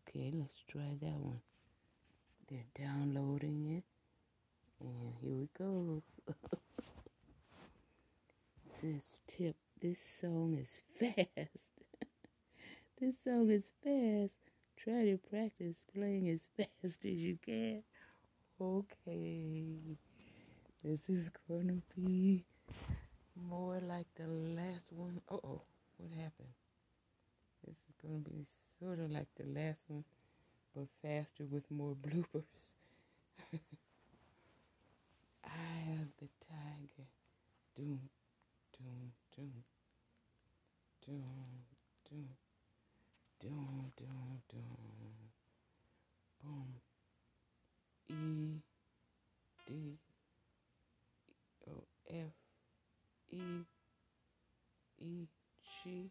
Okay, 0.00 0.32
let's 0.34 0.62
try 0.68 0.96
that 1.00 1.18
one. 1.18 1.40
They're 2.50 2.66
downloading 2.76 3.70
it. 3.78 3.93
And 4.80 5.14
here 5.20 5.34
we 5.34 5.48
go. 5.58 6.02
this 8.82 9.02
tip, 9.26 9.56
this 9.80 9.98
song 10.20 10.56
is 10.60 10.84
fast. 10.98 11.28
this 13.00 13.14
song 13.24 13.50
is 13.50 13.70
fast. 13.82 14.32
Try 14.76 15.04
to 15.04 15.18
practice 15.30 15.76
playing 15.94 16.28
as 16.28 16.40
fast 16.56 16.84
as 16.84 16.98
you 17.02 17.38
can. 17.44 17.82
Okay. 18.60 19.96
This 20.82 21.08
is 21.08 21.30
to 21.48 21.82
be 21.96 22.44
more 23.48 23.80
like 23.80 24.06
the 24.16 24.26
last 24.26 24.90
one. 24.90 25.20
Uh 25.30 25.36
oh, 25.36 25.62
what 25.96 26.10
happened? 26.10 26.54
This 27.66 27.76
is 27.88 27.94
to 28.02 28.30
be 28.30 28.46
sort 28.78 28.98
of 28.98 29.10
like 29.10 29.28
the 29.36 29.46
last 29.58 29.80
one, 29.88 30.04
but 30.74 30.86
faster 31.00 31.44
with 31.50 31.70
more 31.70 31.94
bloopers. 31.94 32.44
Eye 35.54 36.02
of 36.02 36.08
the 36.20 36.28
tiger. 36.48 37.08
Doom, 37.76 38.00
doom, 38.78 39.12
doom. 39.36 39.64
Doom, 41.06 41.24
doom. 42.10 42.28
Doom, 43.40 43.92
doom, 43.96 44.42
doom. 44.50 45.30
Boom. 46.42 46.74
E 48.08 48.60
D 49.66 49.98
O 51.68 51.84
F 52.10 52.32
E 53.32 53.64
E 54.98 55.28
G 55.84 56.10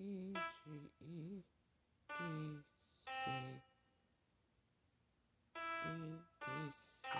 E 0.00 0.32
G 0.32 0.70
E 1.00 1.42
D 2.08 2.22
C 3.04 3.30
E 5.84 6.22
D 6.38 6.70
C 6.70 7.10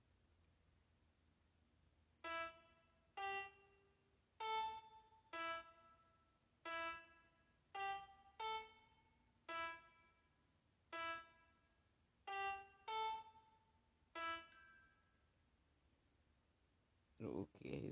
Okay, 17.22 17.82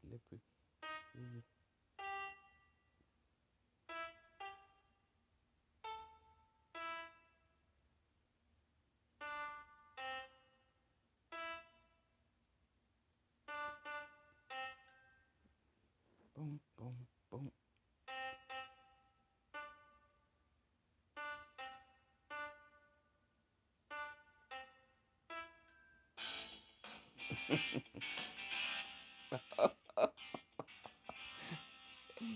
slippery. 0.00 0.40
Boom, 16.36 16.60
boom, 16.78 16.96
boom. 17.30 17.50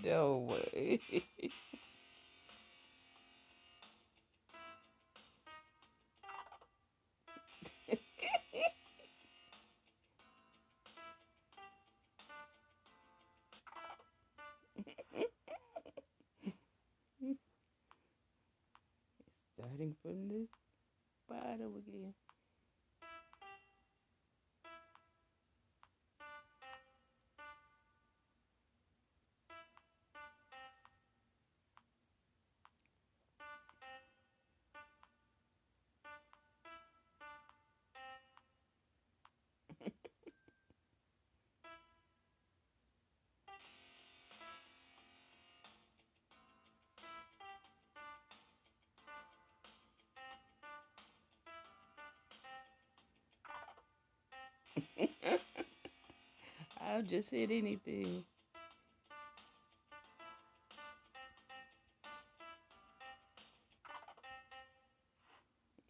No 0.07 0.37
way. 0.49 0.99
I'll 56.81 57.03
just 57.03 57.31
hit 57.31 57.51
anything. 57.51 58.23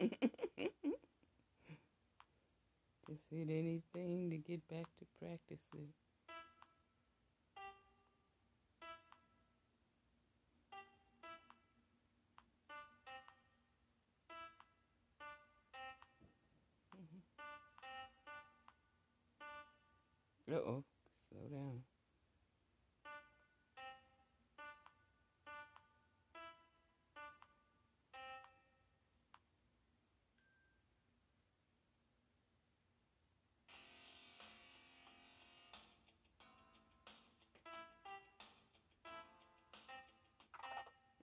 just 0.00 0.12
hit 3.30 3.50
anything 3.50 4.30
to 4.30 4.36
get 4.36 4.66
back 4.68 4.86
to 4.98 5.06
practicing. 5.20 5.88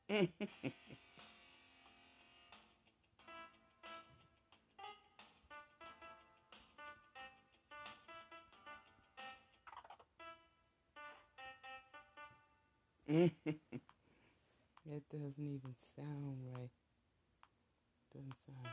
That 0.07 0.21
doesn't 15.11 15.39
even 15.39 15.75
sound 15.95 16.37
right. 16.53 16.69
Doesn't 18.13 18.35
sound 18.45 18.67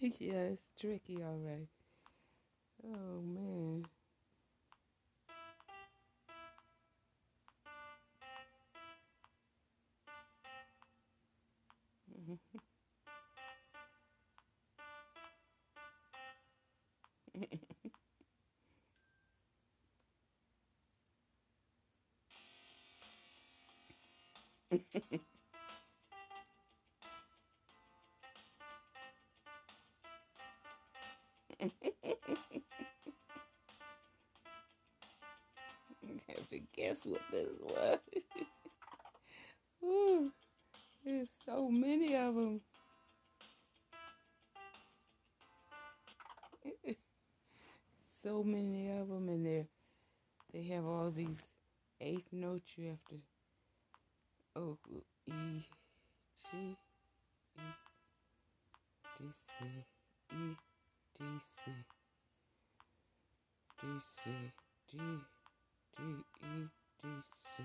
yeah, 0.00 0.52
it's 0.52 0.62
tricky, 0.80 1.22
all 1.22 1.38
right. 1.38 1.68
Oh, 2.84 3.20
man. 3.22 3.88
have 12.28 12.60
guess 37.04 37.20
this 37.30 37.48
was. 37.60 37.98
Ooh, 39.84 40.30
there's 41.04 41.28
so 41.44 41.68
many 41.70 42.16
of 42.16 42.34
them. 42.34 42.60
so 48.22 48.42
many 48.42 48.90
of 48.90 49.08
them, 49.08 49.28
in 49.28 49.44
there. 49.44 49.66
they 50.52 50.62
have 50.74 50.86
all 50.86 51.10
these 51.10 51.42
eighth 52.00 52.32
notes 52.32 52.70
you 52.76 52.88
have 52.88 53.04
to. 53.10 53.16
Oh, 54.56 54.78
E, 55.26 55.32
G, 56.50 56.56
E, 56.56 56.76
D, 59.18 59.24
C, 59.58 59.64
E, 60.32 60.56
D, 61.18 61.24
C, 61.64 61.72
D, 63.80 63.86
C, 64.24 64.30
D. 64.90 64.98
D 65.96 66.02
E 66.42 66.83
D 67.04 67.22
C. 67.42 67.62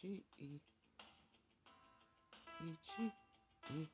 G 0.00 0.22
G 0.38 0.60
D 2.60 2.76
C 2.94 3.10
D 3.68 3.90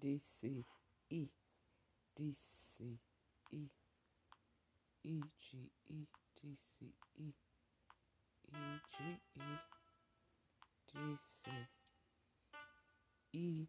D 0.00 0.18
C 0.18 0.18
D 0.18 0.18
C 0.18 0.58
G 5.40 5.68
D 6.42 6.56
C 6.78 6.92
E 7.18 7.51
E 8.52 8.80
G 8.92 9.18
E 9.34 9.48
D 10.92 11.18
C 11.42 11.50
E 13.32 13.66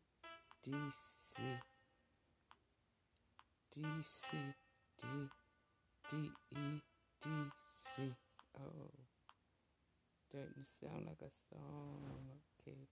D 0.61 0.71
C 1.31 1.41
D 3.73 3.81
C 4.03 4.37
D 5.01 5.03
D 6.11 6.31
E 6.51 6.81
D 7.21 7.29
C. 7.95 8.13
Oh, 8.59 8.91
to 10.31 10.63
sound 10.63 11.05
like 11.05 11.21
a 11.21 11.31
song. 11.49 12.41
Okay. 12.59 12.87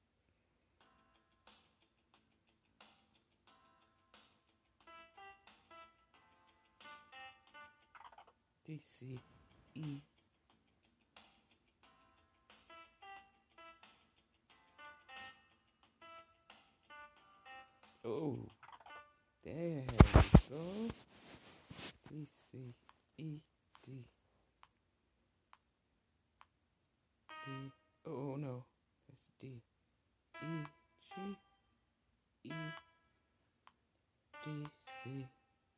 D 8.66 8.80
C 8.80 9.20
E 9.76 10.02
Oh, 18.04 18.40
there 19.44 19.54
we 19.54 20.22
go. 20.50 20.90
D 22.10 22.28
C 22.52 22.74
E 23.20 23.40
D. 23.86 24.06
Oh 28.08 28.36
no, 28.38 28.66
that's 29.08 29.28
D 29.40 29.62
E 30.42 30.66
G 31.14 31.38
E 32.46 32.50
D 34.44 34.66
C 35.04 35.28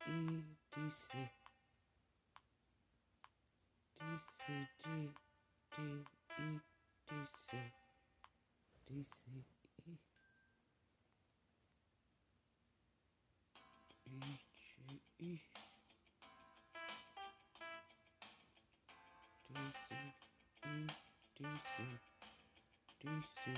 E 0.06 0.18
D 0.72 0.90
C 0.90 1.08
D 3.98 4.02
C 4.40 4.52
D 4.82 5.10
D 5.76 5.78
E 6.38 6.60
D 7.06 7.14
C 7.44 7.56
D 8.88 9.04
C 9.12 9.53
D 21.36 21.44
C 21.76 21.82
D 23.02 23.08
C 23.34 23.50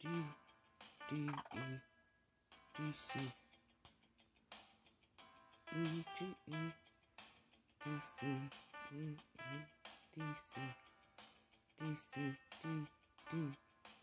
D 0.00 0.06
D 1.10 1.16
E 1.54 1.66
DC. 2.78 3.18
E 5.74 6.04
G 6.16 6.36
E 6.46 6.60
DC 7.82 8.18
E 8.92 9.16
E 9.42 9.56
DC 10.14 10.54
DC 11.80 12.12
D 12.62 12.86
D 13.30 13.32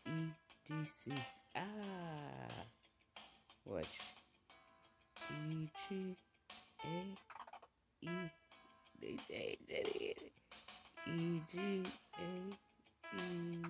E 0.06 0.18
DC. 0.68 1.02
Ah, 1.56 1.62
watch. 3.64 3.86
E 5.30 5.66
G 5.88 6.16
A 6.84 7.14
E. 8.02 8.30
They 9.00 9.16
changed 9.26 9.70
it. 9.70 10.20
E 11.06 11.40
G 11.50 11.82
A 12.18 12.73
E 13.16 13.62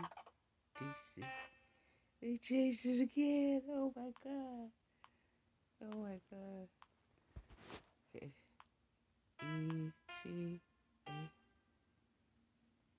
D 0.78 0.84
C. 1.14 1.22
They 2.22 2.36
changed 2.38 2.86
it 2.86 3.02
again. 3.02 3.62
Oh 3.70 3.92
my 3.94 4.10
god. 4.22 4.70
Oh 5.82 5.96
my 5.98 6.18
god. 6.30 6.68
Okay. 8.16 8.30
E. 9.42 9.92
G. 10.22 10.60
A 11.06 11.10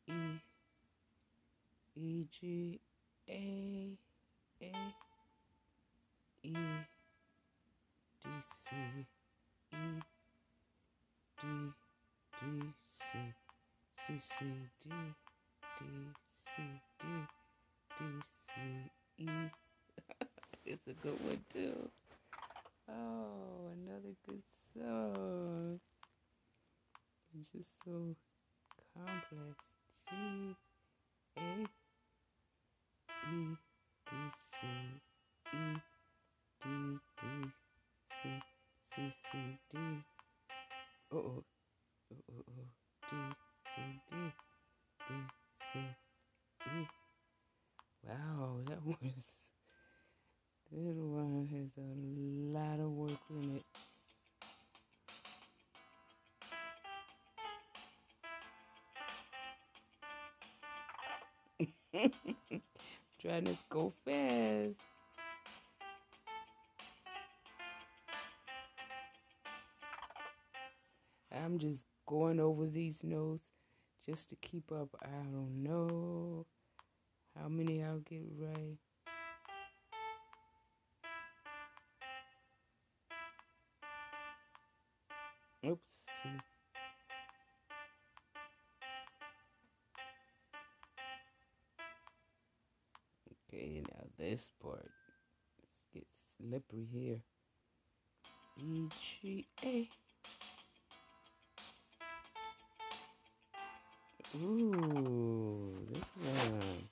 E. 0.08 0.42
E. 1.98 2.28
G. 2.40 2.80
A. 3.28 3.98
A. 4.62 4.96
E. 6.44 6.54
D. 8.22 8.30
C. 8.62 8.76
E. 9.72 9.76
D. 11.42 11.44
D. 12.40 12.74
C. 12.90 13.04
C. 14.06 14.20
C. 14.20 14.46
D. 14.84 14.90
D 15.80 16.25
C 16.56 16.64
D 17.02 17.06
D 18.00 18.06
C 18.48 19.24
E. 19.24 19.28
it's 20.66 20.88
a 20.88 20.94
good 21.04 21.20
one 21.26 21.40
too. 21.52 21.90
Oh, 22.90 23.72
another 23.74 24.16
good 24.26 24.42
song. 24.74 25.80
It's 27.38 27.50
just 27.50 27.72
so 27.84 28.16
complex. 28.94 29.58
G 30.10 30.56
A 31.38 31.68
E 33.28 33.58
D 34.06 34.16
C 34.54 34.68
E 35.52 35.76
D 36.64 36.70
D 37.22 37.52
C 38.24 38.30
C 38.96 39.14
C 39.32 39.38
D. 39.74 39.78
Oh 41.12 41.18
oh 41.18 41.44
oh 42.12 42.24
oh 42.30 42.44
oh 42.48 42.64
D 43.12 43.45
Was 48.86 48.96
that 50.72 50.96
one 50.96 51.48
has 51.52 51.72
a 51.78 51.82
lot 52.56 52.80
of 52.80 52.92
work 52.92 53.18
in 53.32 53.62
it. 61.94 62.14
Trying 63.20 63.46
to 63.46 63.56
go 63.70 63.92
fast. 64.06 64.76
I'm 71.32 71.58
just 71.58 71.86
going 72.06 72.40
over 72.40 72.68
these 72.68 73.04
notes 73.04 73.48
just 74.06 74.30
to 74.30 74.36
keep 74.36 74.72
up. 74.72 74.90
I 75.02 75.08
don't 75.32 75.64
know 75.64 76.46
how 77.40 77.48
many 77.50 77.84
I'll 77.84 78.00
get 78.00 78.22
right. 78.40 78.78
Oops. 85.66 85.82
Okay, 93.48 93.82
now 93.90 94.06
this 94.18 94.50
part. 94.62 94.92
Let's 95.62 95.86
get 95.94 96.08
slippery 96.38 96.88
here. 96.92 97.22
E 98.58 98.88
G 99.22 99.48
A. 99.64 99.90
Ooh, 104.38 105.88
this 105.90 106.04
one. 106.52 106.90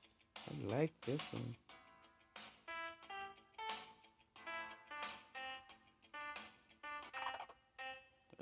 Like 0.64 0.94
this 1.06 1.22
one. 1.34 1.56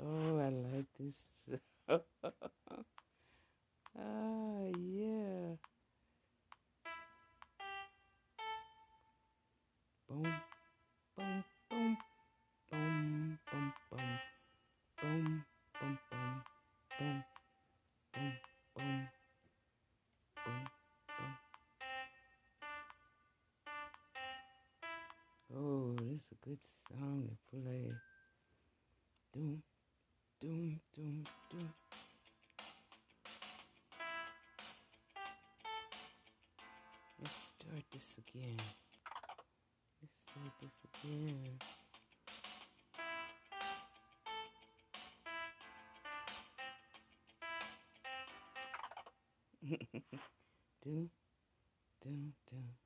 Oh, 0.00 0.38
I 0.38 0.48
like 0.48 0.86
this. 0.98 1.44
good 26.52 26.60
song 26.98 27.28
to 27.28 27.34
play. 27.50 27.88
Doom, 29.32 29.62
doom, 30.38 30.80
doom, 30.94 31.24
doom. 31.50 31.72
Let's 37.18 37.34
start 37.56 37.84
this 37.90 38.16
again. 38.18 38.56
Let's 40.02 40.14
start 40.26 40.52
this 40.60 40.76
again. 41.02 41.58
do, 50.84 51.08
do, 52.04 52.32
do, 52.50 52.81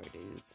priorities. 0.00 0.49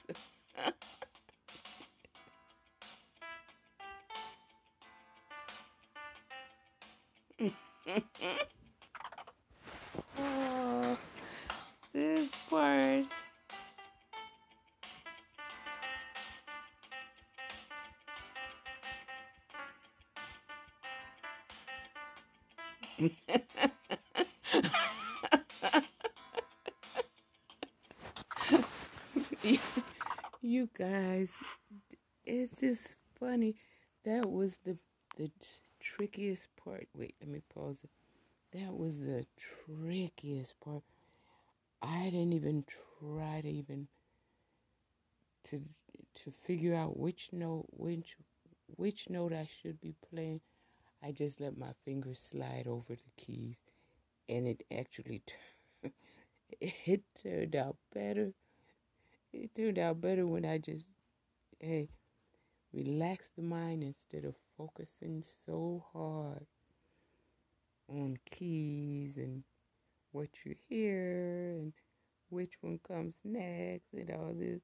It's 32.62 32.84
just 32.84 32.95
funny. 33.20 33.56
That 34.03 34.30
was 34.30 34.58
the 34.64 34.78
the 35.18 35.32
trickiest 35.80 36.47
part. 36.56 36.88
Wait, 36.95 37.16
let 37.22 37.30
me 37.30 37.41
pause 37.53 37.78
it. 37.84 37.89
That 38.58 38.74
was 38.76 38.99
the 38.99 39.26
trickiest 39.38 40.60
part. 40.62 40.84
I 41.82 42.06
didn't 42.06 42.34
even 42.34 42.66
try 42.99 43.41
to 43.41 43.49
even 43.49 43.88
to 45.49 45.62
to 46.24 46.32
figure 46.32 46.74
out 46.76 46.97
which 46.97 47.30
note 47.32 47.66
which 47.72 48.16
which 48.76 49.10
note 49.10 49.34
I 49.34 49.47
should 49.62 49.80
be 49.82 49.95
playing. 50.10 50.41
I 51.03 51.12
just 51.12 51.39
let 51.39 51.58
my 51.58 51.74
fingers 51.86 52.20
slide 52.32 52.68
over 52.68 52.95
the 52.95 53.12
keys, 53.18 53.58
and 54.30 54.47
it 54.47 54.64
actually 54.72 55.24
turned 55.28 55.93
it 56.62 57.03
turned 57.22 57.56
out 57.56 57.78
better 57.93 58.34
it 59.34 59.53
turned 59.56 59.80
out 59.80 60.01
better 60.01 60.26
when 60.26 60.45
I 60.45 60.58
just, 60.58 60.86
hey, 61.60 61.89
relax 62.86 63.30
the 63.36 63.42
mind 63.42 63.84
instead 63.84 64.26
of 64.26 64.36
focusing 64.58 65.24
so 65.46 65.84
hard 65.94 66.46
on 67.90 68.18
keys 68.30 69.18
and 69.18 69.44
what 70.12 70.30
you 70.44 70.56
hear 70.70 71.58
and 71.60 71.74
which 72.30 72.54
one 72.62 72.80
comes 72.88 73.16
next 73.24 73.94
and 73.94 74.12
all 74.12 74.34
this 74.38 74.62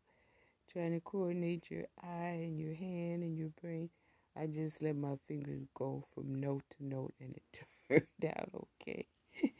trying 0.71 0.93
to 0.93 0.99
coordinate 1.01 1.69
your 1.69 1.85
eye 2.01 2.39
and 2.41 2.59
your 2.59 2.73
hand 2.73 3.23
and 3.23 3.37
your 3.37 3.49
brain. 3.61 3.89
I 4.37 4.47
just 4.47 4.81
let 4.81 4.95
my 4.95 5.15
fingers 5.27 5.63
go 5.73 6.05
from 6.13 6.35
note 6.39 6.63
to 6.77 6.85
note 6.85 7.13
and 7.19 7.35
it 7.35 7.59
turned 7.89 8.33
out 8.37 8.49
okay. 8.81 9.05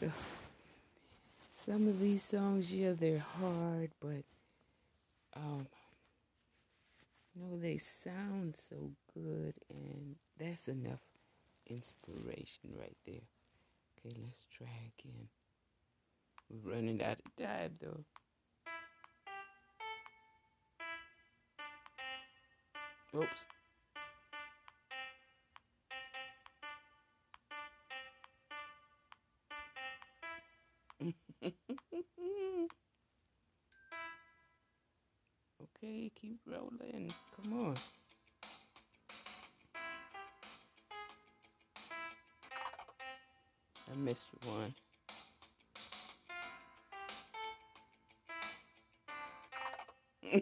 so 0.00 0.10
some 1.64 1.88
of 1.88 2.00
these 2.00 2.22
songs, 2.22 2.72
yeah, 2.72 2.92
they're 2.92 3.24
hard, 3.40 3.90
but 4.00 4.24
um 5.34 5.66
you 7.34 7.42
know 7.42 7.58
they 7.58 7.78
sound 7.78 8.56
so 8.56 8.90
good 9.14 9.54
and 9.70 10.16
that's 10.38 10.68
enough 10.68 11.00
inspiration 11.66 12.74
right 12.78 12.96
there. 13.06 13.26
Okay, 13.98 14.16
let's 14.22 14.46
try 14.56 14.92
again. 14.98 15.28
We're 16.50 16.74
running 16.74 17.02
out 17.02 17.18
of 17.24 17.36
time 17.36 17.72
though. 17.80 18.04
Oops. 23.14 23.46
Okay, 35.82 36.10
keep 36.20 36.38
rolling. 36.46 37.10
Come 37.36 37.52
on. 37.66 37.76
I 43.90 43.94
missed 43.96 44.28
one. 44.44 44.74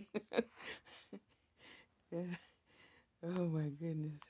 oh 3.25 3.45
my 3.47 3.69
goodness. 3.81 4.21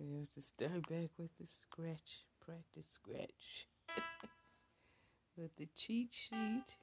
We 0.00 0.06
have 0.18 0.32
to 0.34 0.42
start 0.42 0.88
back 0.88 1.10
with 1.18 1.30
the 1.38 1.46
scratch, 1.46 2.24
practice 2.44 2.86
scratch. 2.94 3.66
with 5.36 5.56
the 5.56 5.68
cheat 5.76 6.12
sheet. 6.12 6.76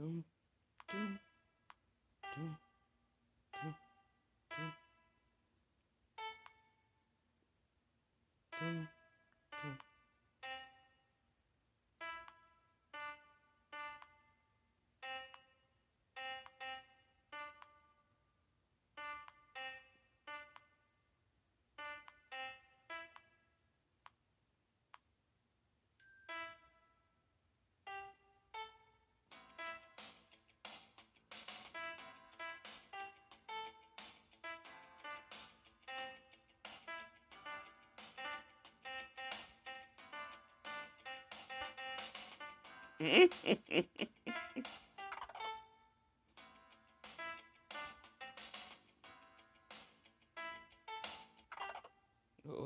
Tum, 0.00 0.24
tum. 0.90 1.19
oh, 43.02 43.06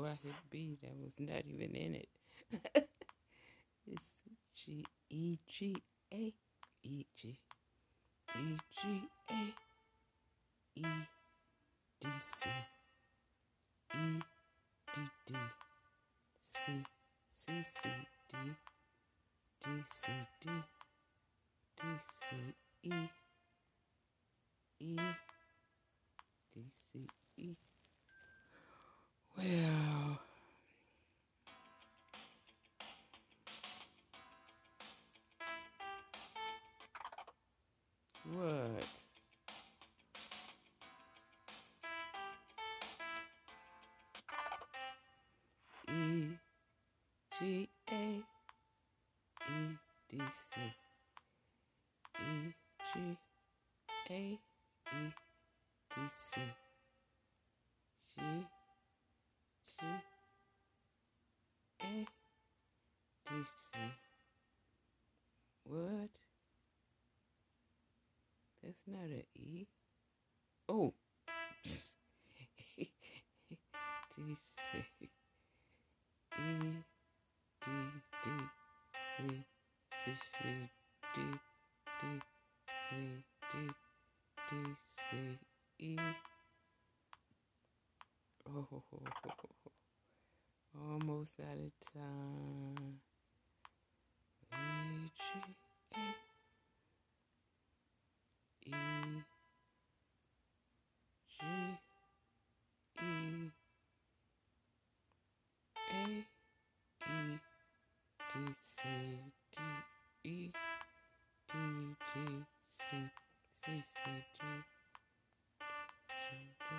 I 0.03 0.09
hit 0.21 0.35
B. 0.49 0.77
That 0.81 0.91
was 0.99 1.13
not 1.19 1.43
even 1.45 1.73
in 1.73 1.95
it. 1.95 2.09
it's 3.87 4.03
G 4.57 4.85
E 5.09 5.39
G 5.47 5.81
A 6.13 6.33
E 6.83 7.05
G 7.15 7.39
E 8.37 8.57
G 8.81 9.03
A 9.31 9.64
E. 69.35 69.67
Oh. 70.67 70.93
D 74.17 74.37
C 74.37 74.55
E 76.37 76.55
D 77.61 77.67
D 78.23 78.27
C 79.11 79.15
C 79.91 80.11
C 80.31 80.69
D 81.13 81.17
D 82.01 82.03
C 82.67 82.91
D 83.51 83.53
D 84.49 84.51
C 84.95 85.11
E. 85.79 85.97
Oh, 88.47 88.83
almost 90.79 91.39
out 91.41 91.57
of 91.57 91.71
time. 91.93 93.01
G 95.15 95.21
A 95.95 96.24
E 98.65 98.71
G 101.29 101.45
E 102.99 103.43
A 105.81 106.25
E 107.05 107.37
D 109.51 109.61
E 110.23 110.51
D 111.47 111.55
G 112.01 112.13
C 112.79 113.05
C 113.61 113.83
C 113.91 113.95
D 113.95 114.23
G 114.25 114.43
D. 116.59 116.75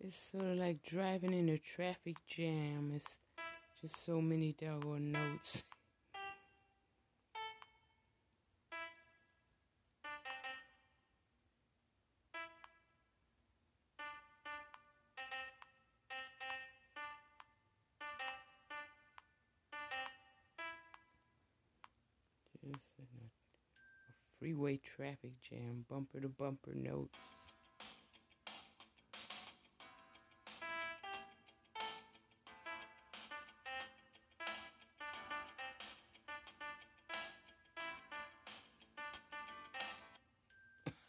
it's 0.00 0.16
sort 0.32 0.44
of 0.44 0.56
like 0.56 0.82
driving 0.82 1.34
in 1.34 1.50
a 1.50 1.58
traffic 1.58 2.16
jam. 2.26 2.92
It's 2.96 3.18
just 3.82 4.02
so 4.04 4.22
many 4.22 4.56
doggone 4.58 5.12
notes. 5.12 5.62
Just 22.68 22.98
in 22.98 23.06
a, 23.22 23.24
a 23.24 24.14
freeway 24.38 24.76
traffic 24.78 25.32
jam, 25.40 25.86
bumper 25.88 26.20
to 26.20 26.28
bumper 26.28 26.74
notes. 26.74 27.16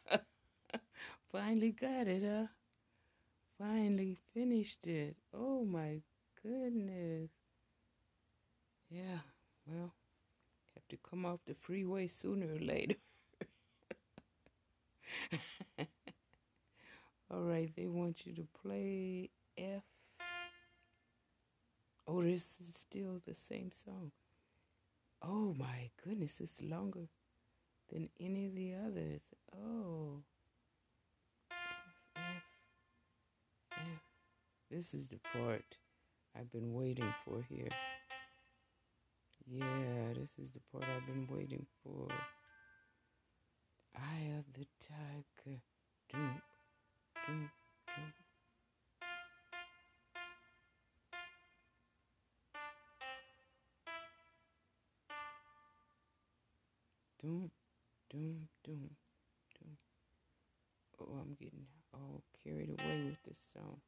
Finally 1.32 1.72
got 1.72 2.08
it, 2.08 2.24
huh? 2.24 2.48
Finally 3.58 4.16
finished 4.34 4.88
it. 4.88 5.18
Oh 5.34 5.66
my 5.66 6.02
goodness. 6.42 7.30
Yeah, 8.90 9.20
well, 9.66 9.94
to 10.90 10.98
come 10.98 11.26
off 11.26 11.40
the 11.46 11.54
freeway 11.54 12.08
sooner 12.08 12.48
or 12.54 12.60
later. 12.60 12.96
All 17.32 17.42
right, 17.44 17.72
they 17.76 17.88
want 17.88 18.26
you 18.26 18.34
to 18.34 18.48
play 18.64 19.30
F. 19.58 19.84
Oh, 22.08 22.22
this 22.24 22.58
is 22.60 22.74
still 22.76 23.22
the 23.28 23.36
same 23.36 23.72
song. 23.86 24.12
Oh 25.22 25.54
my 25.58 25.92
goodness, 26.04 26.40
it's 26.40 26.62
longer 26.62 27.08
than 27.92 28.10
any 28.20 28.46
of 28.48 28.56
the 28.56 28.74
others. 28.74 29.22
Oh. 29.56 30.24
F, 31.52 31.58
F, 32.16 32.44
F. 33.74 34.02
This 34.72 34.94
is 34.94 35.08
the 35.08 35.20
part 35.34 35.78
I've 36.36 36.52
been 36.52 36.74
waiting 36.74 37.14
for 37.26 37.46
here. 37.48 37.70
Yeah, 39.52 40.14
this 40.16 40.30
is 40.40 40.52
the 40.54 40.62
part 40.72 40.86
I've 40.86 41.08
been 41.08 41.28
waiting 41.30 41.66
for. 41.84 42.08
Eye 43.96 44.32
of 44.38 44.46
the 44.54 44.66
tiger. 44.80 45.60
Doom, 46.12 46.42
doom, 47.28 47.50
doom. 47.96 48.14
Doom, 57.22 57.52
doom, 58.12 58.48
doom, 58.64 58.90
doom. 59.60 59.78
Oh, 61.02 61.20
I'm 61.22 61.36
getting 61.40 61.66
all 61.94 62.24
carried 62.44 62.70
away 62.70 63.04
with 63.06 63.24
this 63.28 63.46
song. 63.54 63.82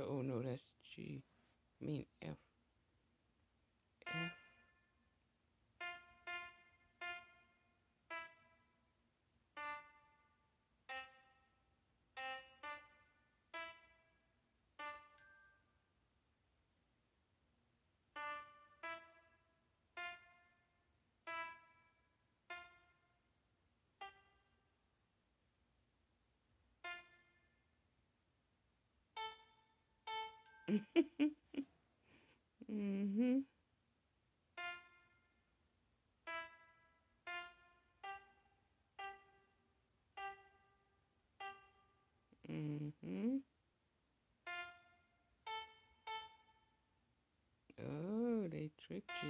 Oh 0.00 0.22
no, 0.22 0.42
that's 0.42 0.62
G. 0.94 1.22
I 1.82 1.86
mean 1.86 2.06
F. 2.22 2.36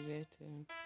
tricked 0.04 0.83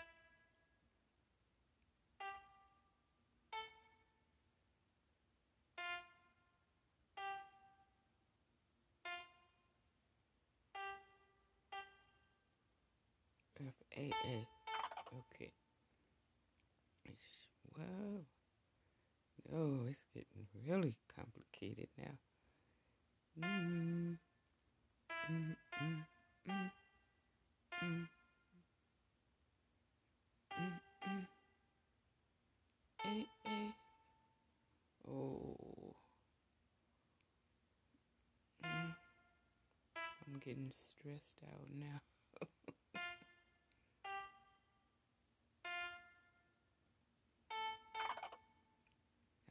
Getting 40.41 40.73
stressed 40.89 41.41
out 41.45 41.67
now. 41.75 42.01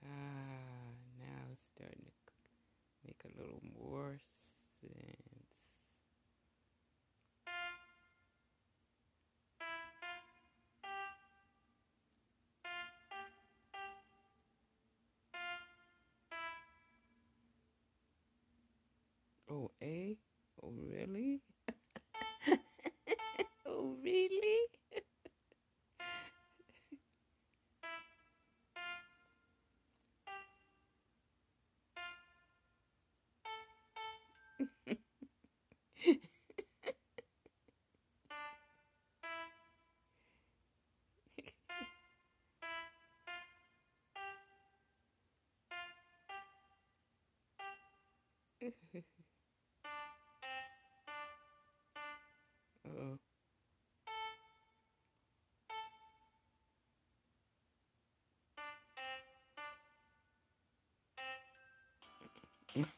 ah, 0.03 0.95
now 1.19 1.55
starting 1.55 2.05
to 2.05 2.33
make 3.05 3.21
a 3.25 3.37
little 3.39 3.61
more 3.79 4.17
sense. 4.81 5.67
Oh, 19.49 19.71
A? 19.81 20.17
Oh, 20.67 20.73
really? 20.91 21.41
oh, 23.65 23.95
really? 24.03 24.59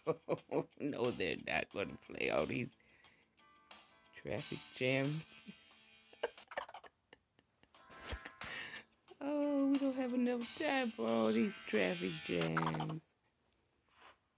no, 0.79 1.11
they're 1.11 1.35
not 1.47 1.65
going 1.73 1.89
to 1.89 2.13
play 2.13 2.29
all 2.29 2.45
these 2.45 2.69
traffic 4.21 4.59
jams. 4.75 5.23
oh, 9.21 9.67
we 9.71 9.77
don't 9.77 9.95
have 9.95 10.13
enough 10.13 10.57
time 10.57 10.91
for 10.95 11.07
all 11.07 11.31
these 11.31 11.53
traffic 11.67 12.11
jams. 12.25 13.01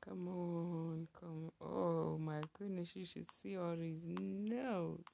Come 0.03 0.27
on, 0.27 1.07
come 1.19 1.51
on. 1.59 1.67
Oh 1.67 2.17
my 2.19 2.41
goodness, 2.57 2.95
you 2.95 3.05
should 3.05 3.31
see 3.31 3.57
all 3.57 3.75
these 3.75 4.01
notes. 4.03 5.13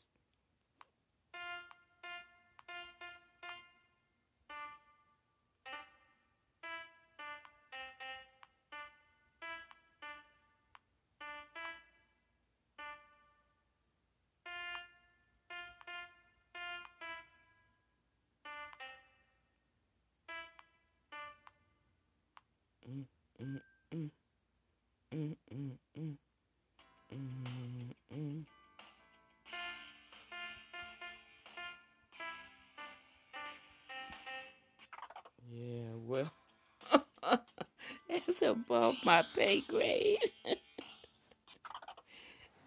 Above 38.48 38.95
my 39.06 39.24
pay 39.36 39.62
grade. 39.62 40.20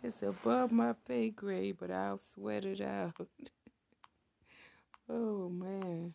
it's 0.04 0.22
above 0.22 0.70
my 0.72 0.94
pay 1.08 1.30
grade, 1.30 1.76
but 1.80 1.90
I'll 1.90 2.18
sweat 2.18 2.64
it 2.64 2.80
out. 2.80 3.14
oh, 5.10 5.50
man. 5.50 6.14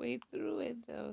Halfway 0.00 0.18
through 0.30 0.60
it 0.60 0.76
though. 0.86 1.10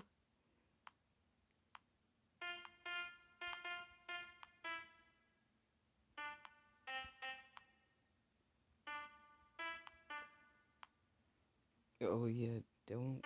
Oh 11.99 12.25
yeah, 12.25 12.59
don't, 12.87 13.21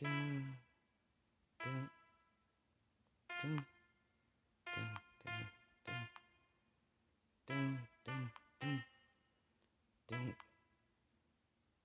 don't, 0.00 0.54
don't, 1.62 1.90
don't, 3.42 3.42
don't, 3.42 3.64
don't, 4.74 5.34
don't, 7.46 7.78
don't, 8.06 8.28
don't, 8.54 8.70
don't, 10.10 10.16
don't, 10.16 10.34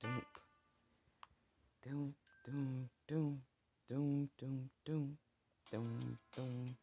don't, 0.02 0.24
don't, 1.84 2.28
Doom, 2.49 2.89
doom, 3.07 3.43
doom, 3.88 4.30
doom, 4.39 4.69
doom, 4.84 5.17
doom, 5.71 6.17
doom. 6.35 6.77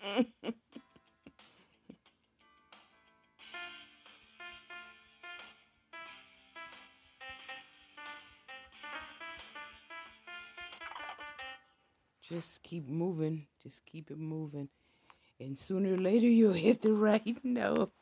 Just 12.28 12.62
keep 12.64 12.88
moving. 12.88 13.46
Just 13.62 13.86
keep 13.86 14.10
it 14.10 14.18
moving. 14.18 14.68
And 15.38 15.58
sooner 15.58 15.94
or 15.94 15.98
later 15.98 16.26
you'll 16.26 16.54
hit 16.54 16.82
the 16.82 16.92
right 16.92 17.36
note. 17.44 17.92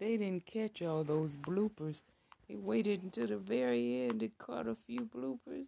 They 0.00 0.16
didn't 0.16 0.46
catch 0.46 0.82
all 0.82 1.04
those 1.04 1.30
bloopers. 1.36 2.02
They 2.48 2.56
waited 2.56 3.04
until 3.04 3.28
the 3.28 3.36
very 3.38 4.02
end 4.08 4.22
and 4.22 4.36
caught 4.38 4.66
a 4.66 4.76
few 4.86 5.02
bloopers. 5.06 5.66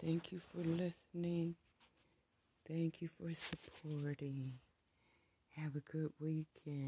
Thank 0.00 0.32
you 0.32 0.40
for 0.40 0.58
listening. 0.58 1.56
Supporting. 3.88 4.52
Have 5.56 5.74
a 5.76 5.80
good 5.92 6.10
weekend. 6.20 6.87